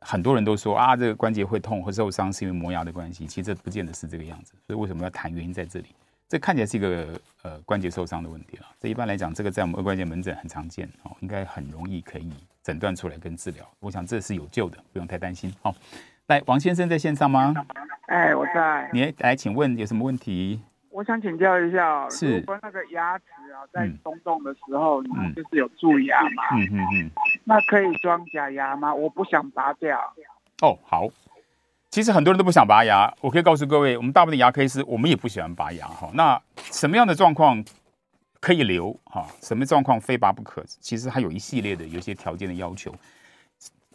[0.00, 4.54] 很多人都说啊，这个关节会痛或受伤是因为磨牙的关系，其实这不见得是这个样子。
[4.66, 5.86] 所以为什么要谈原因在这里？
[6.30, 8.66] 这看起来是一个呃关节受伤的问题了。
[8.78, 13.68] 这一般来讲，这个在我们顎关节门诊很常见哦，应该很容易可以诊断出来跟治疗。
[13.80, 15.52] 我想这是有救的，不用太担心。
[15.60, 15.74] 好，
[16.28, 17.52] 来，王先生在线上吗？
[18.06, 18.88] 哎，我在。
[18.92, 20.62] 你来，请问有什么问题？
[20.90, 27.10] 我想请教一下，是如果那个牙齿啊在松动的时候，嗯，就是有蛀牙嘛，嗯嗯嗯，
[27.42, 28.94] 那可以装假牙吗？
[28.94, 29.98] 我不想拔掉。
[30.62, 31.08] 哦，好。
[31.90, 36.08] 其实很多人都不想拔牙，我可以告诉各位，我们大部分的牙科医师，我们也不喜欢拔牙哈。
[36.14, 37.64] 那什么样的状况
[38.38, 39.26] 可以留哈？
[39.42, 40.64] 什么状况非拔不可？
[40.80, 42.94] 其实还有一系列的有些条件的要求。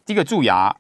[0.06, 0.76] 第一个蛀牙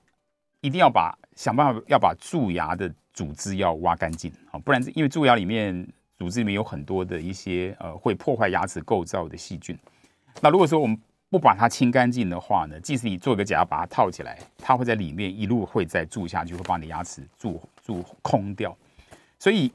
[0.60, 5.88] 一定要把想办法要把蛀牙的组织要挖干净啊，不然因为蛀牙里面
[6.18, 9.78] 组织里面有很多的一些呃会破坏牙齿构造的细菌。
[10.42, 11.00] 那如果说我们
[11.30, 18.76] 不把它清干净的话呢，即使你做个假牙把它套起来，它会在里面一路会再蛀下去，会把你牙齿蛀蛀空掉。
[19.38, 19.72] 所以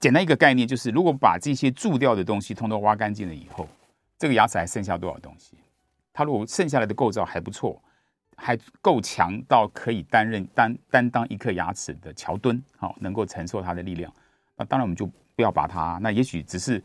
[0.00, 3.66] 简单一个概念就是，如果把这些蛀掉的东西通通挖干净了以后，
[4.18, 5.56] 这个牙齿还剩下多少东西？
[6.12, 7.80] 它如果剩下来的构造还不错，
[8.36, 14.12] 还够强到可以担任担担当一颗牙齿的桥墩，好，能够承受它的力量。
[14.56, 15.98] 那当然我们就不要把它。
[16.02, 16.82] 那也许只是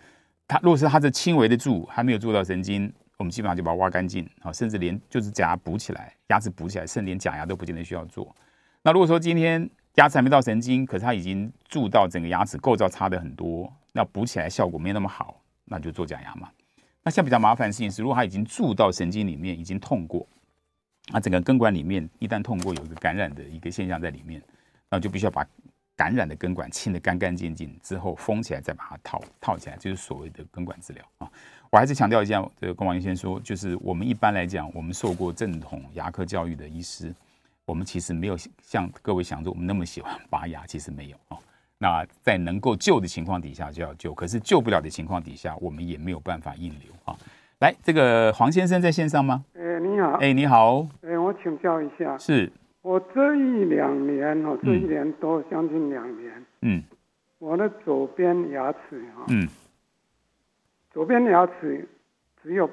[0.47, 2.91] 它，如果是它是轻微的蛀，还没有蛀到神经。
[3.19, 8.33] 我们基本上就把它挖干净，啊，甚至连就是假牙补起来，牙齿补起来，甚至连假牙都不见得需要做。
[8.81, 16.49] 那如果说今天牙齿还没到神经，可是它已经蛀到整个牙齿构造差的很多，那补起来效果没那么好，那就做假牙嘛。
[17.03, 20.25] 那现在比较麻烦的事情是，如果它已经蛀到神经里面，已经痛过，
[21.11, 24.41] 那整个根管里面一旦痛过，有一个感染的一个现象在里面，
[24.89, 25.45] 那就必须要把
[25.97, 31.29] 感染的根管清得干干净净之后封起来，再把它套套起来，就是所谓的根管治疗啊。
[31.71, 37.13] 我还是强调一下，这个跟王医生说，就是我们一般来讲，我们受过正统牙科教育的医师，
[37.65, 41.37] 我们其实没有像各位想着我们那么喜欢拔牙，其实没有哦。
[41.77, 47.15] 那在能够救的情况底下就要救，可是救不了的情况底下，我们也没有办法硬留啊。
[47.59, 49.45] 来，这个黄先生在线上吗？
[49.53, 50.13] 哎，你好。
[50.13, 50.87] 哎，你好。
[51.03, 52.17] 哎，我请教一下。
[52.17, 52.51] 是。
[52.81, 56.45] 我这一两年哦，这一年多，将近两年。
[56.61, 56.83] 嗯。
[57.37, 59.25] 我的左边牙齿哈。
[59.27, 59.47] 嗯。
[60.91, 61.87] 左边牙齿
[62.41, 62.69] 只有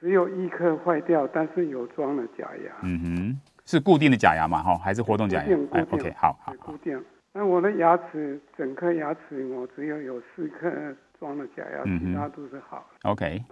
[0.00, 2.72] 只有一颗坏掉，但是有装了假牙。
[2.82, 3.40] 嗯哼。
[3.64, 4.62] 是固定的假牙嘛？
[4.62, 5.44] 哈，还是活动假牙？
[5.44, 5.66] 固定。
[5.66, 5.80] 固定。
[5.80, 6.54] 哎，OK，好好。
[6.54, 7.04] 固定。
[7.34, 10.72] 那我的牙齿，整颗牙齿我只有有四颗
[11.20, 13.10] 装了假牙，其他都是好的。
[13.10, 13.42] OK。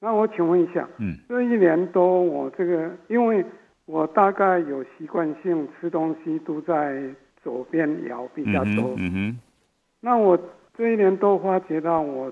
[0.00, 3.42] 那我请问一下，嗯，这一年多我这个，因为
[3.86, 7.02] 我大概有习惯性吃东西都在
[7.42, 8.94] 左边咬比较多。
[8.98, 9.38] 嗯哼。
[10.00, 10.38] 那我
[10.76, 12.30] 这一年多发觉到，我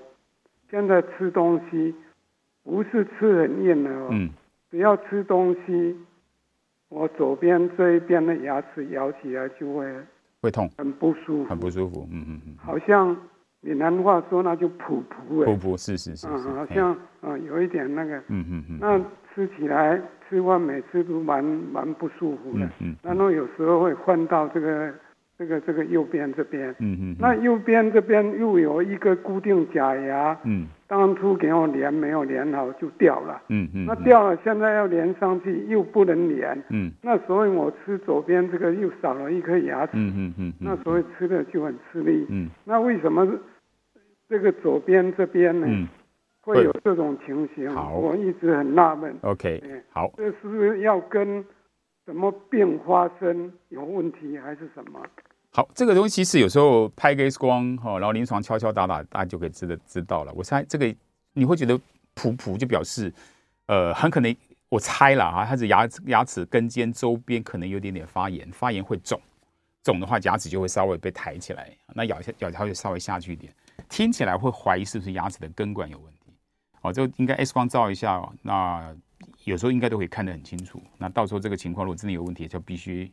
[0.73, 1.93] 现在吃东西
[2.63, 4.27] 不是吃很硬的哦，嗯，
[4.71, 5.95] 只要吃东西，
[6.89, 9.85] 我左边这一边的牙齿咬起来就会。
[10.41, 13.15] 会痛，很不舒服，很不舒服，嗯嗯嗯，好像
[13.61, 14.99] 闽南话说那就噗
[15.29, 18.99] 噗，噗噗是是是，嗯，好像嗯有一点那个，嗯嗯嗯，那
[19.35, 24.91] 吃起来吃饭每次都蛮蛮不舒服的，嗯，然后有时候会换到这个。
[25.37, 43.27] 这个这个右边这边，嗯嗯，那右边这边又有一个固定假牙，嗯，当初给我连没有连好就掉了，嗯嗯，那掉了现在要连上去又不能连，嗯，那所以我吃左边这个又少了一颗牙齿，嗯嗯嗯，那所以吃的就很吃力，嗯，那为什么
[44.29, 45.67] 这个左边这边呢，
[46.41, 47.69] 会有这种情形？
[47.73, 49.15] 好，我一直很纳闷。
[49.21, 51.43] OK，好，这是不是要跟
[52.05, 54.99] 什么病发生有问题还是什么？
[55.51, 60.33] 好，这个东西其实有时候拍个 X 光哈，然后临床敲敲打打，大家就可以知道知道了。
[60.33, 60.93] 我猜这个
[61.33, 61.77] 你会觉得
[62.15, 63.13] 噗噗，就表示
[63.67, 64.35] 呃，很可能
[64.69, 69.21] 我猜了啊，它是牙牙齿根尖周边可能有点点发炎，发炎会肿，
[69.83, 73.53] 肿的话牙齿就会稍微被抬起来，那咬一下咬它会稍微下去一点，
[73.87, 76.33] 听起来会怀疑是不是牙齿的根管有问题。
[76.81, 78.93] 好，就应该 X 光照一下，那
[79.43, 80.81] 有时候应该都可以看得很清楚。
[80.97, 83.11] 那到时候这个情况如果真的有问题，就必须。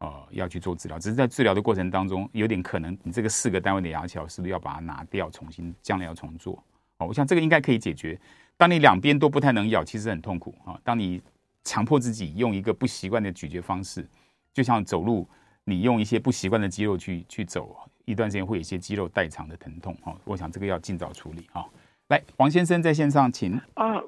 [0.00, 6.54] 呃，要去做治疗，只是在治疗的过程当中，有点可能你这个四个单位的牙桥是不是要把它拿掉，重新将来要重做？
[6.98, 8.16] 哦，我想这个应该可以解决。
[8.56, 10.78] 当你两边都不太能咬，其实很痛苦啊。
[10.84, 11.20] 当你
[11.64, 14.08] 强迫自己用一个不习惯的咀嚼方式，
[14.54, 15.28] 就像走路，
[15.64, 19.92] 你用一些不习惯的肌肉去去走，一段时间会有一些肌肉代偿的疼痛。
[20.02, 21.66] 哈，我想这个要尽早处理啊。
[22.10, 23.60] 来，王先生在线上，请。
[23.74, 24.00] 啊。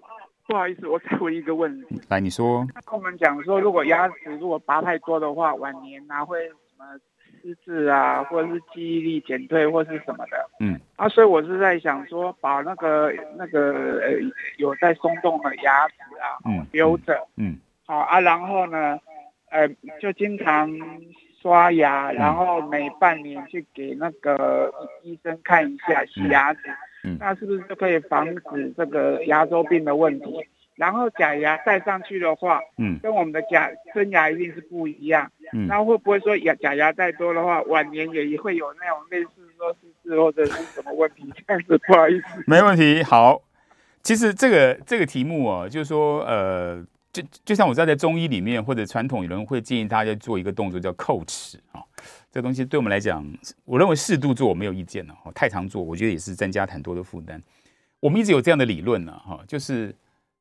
[0.50, 2.02] 不好意思，我再问一个问题。
[2.08, 2.66] 来，你说。
[2.74, 6.84] 他跟我们讲说，如果牙齿如果拔太多的话，晚年啊会什么
[7.40, 10.50] 失智啊，或者是记忆力减退，或是什么的。
[10.58, 10.76] 嗯。
[10.96, 14.10] 啊，所以我是在想说，把那个那个呃
[14.58, 17.16] 有在松动的牙齿啊，嗯，留着。
[17.36, 17.56] 嗯。
[17.86, 18.98] 好啊，然后呢，
[19.50, 19.68] 呃，
[20.00, 20.68] 就经常
[21.40, 24.72] 刷牙，然后每半年去给那个
[25.02, 26.60] 医生看一下洗牙齿。
[27.04, 30.46] 嗯，那是不是就可以防止这个牙周病的问题？
[30.76, 35.30] 然后假牙戴上去的话，嗯，跟我们的假真牙一定是不一样。
[35.52, 41.30] 嗯，那会不会说牙假牙戴多的话，晚年也会有那种类似说失智或者是什么问题？
[41.46, 42.42] 这样子不好意思。
[42.46, 43.02] 没问题。
[43.02, 43.42] 好，
[44.02, 46.82] 其实这个这个题目啊，就是说，呃，
[47.12, 51.82] 就就像我知道在中医里面或者传统有人会建议大家做一个动作叫叩齿啊。
[52.30, 53.26] 这东西对我们来讲，
[53.64, 55.14] 我认为适度做我没有意见了。
[55.34, 57.42] 太常做，我觉得也是增加很多的负担。
[57.98, 59.94] 我们一直有这样的理论呢，哈，就是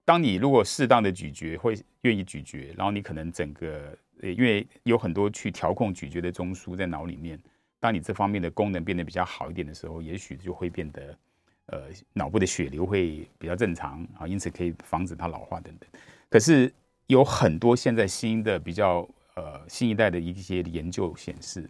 [0.06, 7.40] 当你如果适当的咀嚼，会愿意咀嚼，然后你可能整个，因为有很多去调控咀嚼的中枢在脑里面，
[7.80, 11.18] 当你这方面的功能变得比较好一点的时候，也许就会变得，
[11.66, 11.82] 呃，
[12.14, 15.90] 脑部的血流会比较正常啊，因此可以防止它老化等等。
[16.30, 16.74] 可是
[17.08, 19.08] 有很多现在新的比较。
[19.36, 21.70] 呃，新一代的一些研究显示，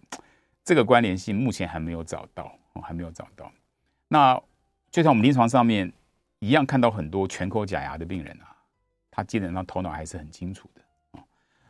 [0.63, 3.51] 这个关联性目前还没有找到，哦，还没有找到。
[4.07, 4.41] 那
[4.89, 5.93] 就像我们临床上面
[6.39, 8.57] 一样，看到很多全口假牙的病人啊，
[9.11, 11.21] 他基本上头脑还是很清楚的。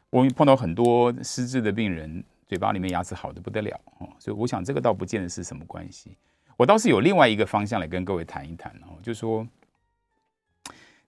[0.09, 6.15] 我们碰到很多失智的病人，嘴巴里面牙齿好的不得了，哦，所以我想这个倒不见得是什么关系。
[6.55, 9.45] 我倒是有另外一个方向来跟各位谈一谈哦，就是说，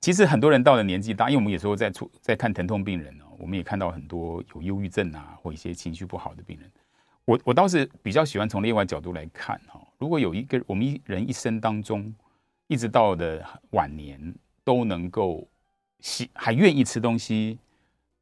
[0.02, 3.26] 其实很多人到了年纪大，因为我们有时候在出在看疼痛病人哦。
[3.38, 6.72] 我们也看到很多有忧郁症啊，或一些情绪不好的病人。
[7.26, 9.80] 我我倒是比较喜欢从另外角度来看哈。
[10.00, 12.14] 如果有一个我们一人一生当中，
[12.66, 14.34] 一直到的晚年
[14.64, 15.48] 都能够
[16.00, 17.60] 喜还愿意吃东西，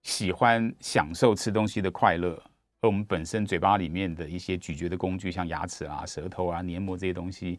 [0.04, 2.34] 喜欢享受吃东西的快乐，
[2.82, 7.58] 而我们本身嘴巴里面的一些咀嚼的工具，像牙齿啊、舌头啊、黏膜这些东西，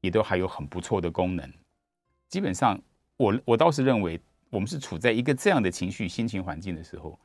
[0.00, 1.48] 也都还有很不错的功能。
[2.28, 2.80] 基本上
[3.20, 4.18] 我，我倒是认为。
[4.52, 7.16] 我们是处在一个这样的情绪、心情环境的时候，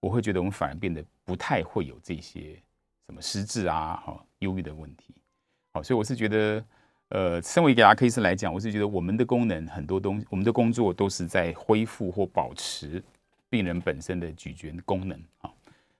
[0.00, 2.60] 我会觉得我们反而变得不太会有这些
[3.06, 5.14] 什么失智啊、哈忧郁的问题。
[5.72, 6.64] 好，所以我是觉得，
[7.10, 13.00] 呃，身为一个牙科医生来讲，我是觉得我们的功能很多东西，我们的工作都是在恢复或保持
[13.48, 15.52] 病人本身的咀嚼功能啊。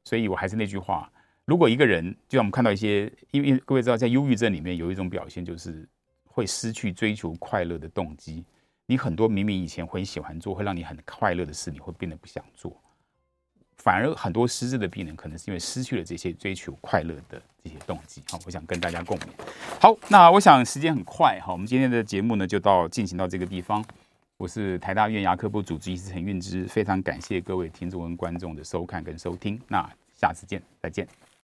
[0.03, 1.09] 所以我还是那句话，
[1.45, 5.89] 如果一个人，就像我们看到一些，因为各位知道，在忧郁症里面有一种表现就是。
[6.35, 8.43] 会失去追求快乐的动机，
[8.87, 12.77] 你很多明明以前很喜欢做，会让你很快乐的事，你会变得不想做。
[13.77, 18.23] 反而很多失智的病人，可能是因为失去了这些追求快乐的这些动机。
[18.31, 19.27] 好，我想跟大家共勉。
[19.81, 23.85] 好，那我想时间很快，哈，我们今天的节目呢就到进行到这个地方。
[24.37, 29.61] 我是台大院牙科部主治医师陈运之，非常感谢各位听众跟观众的收看跟收听。
[29.67, 31.32] 那下次见，再见。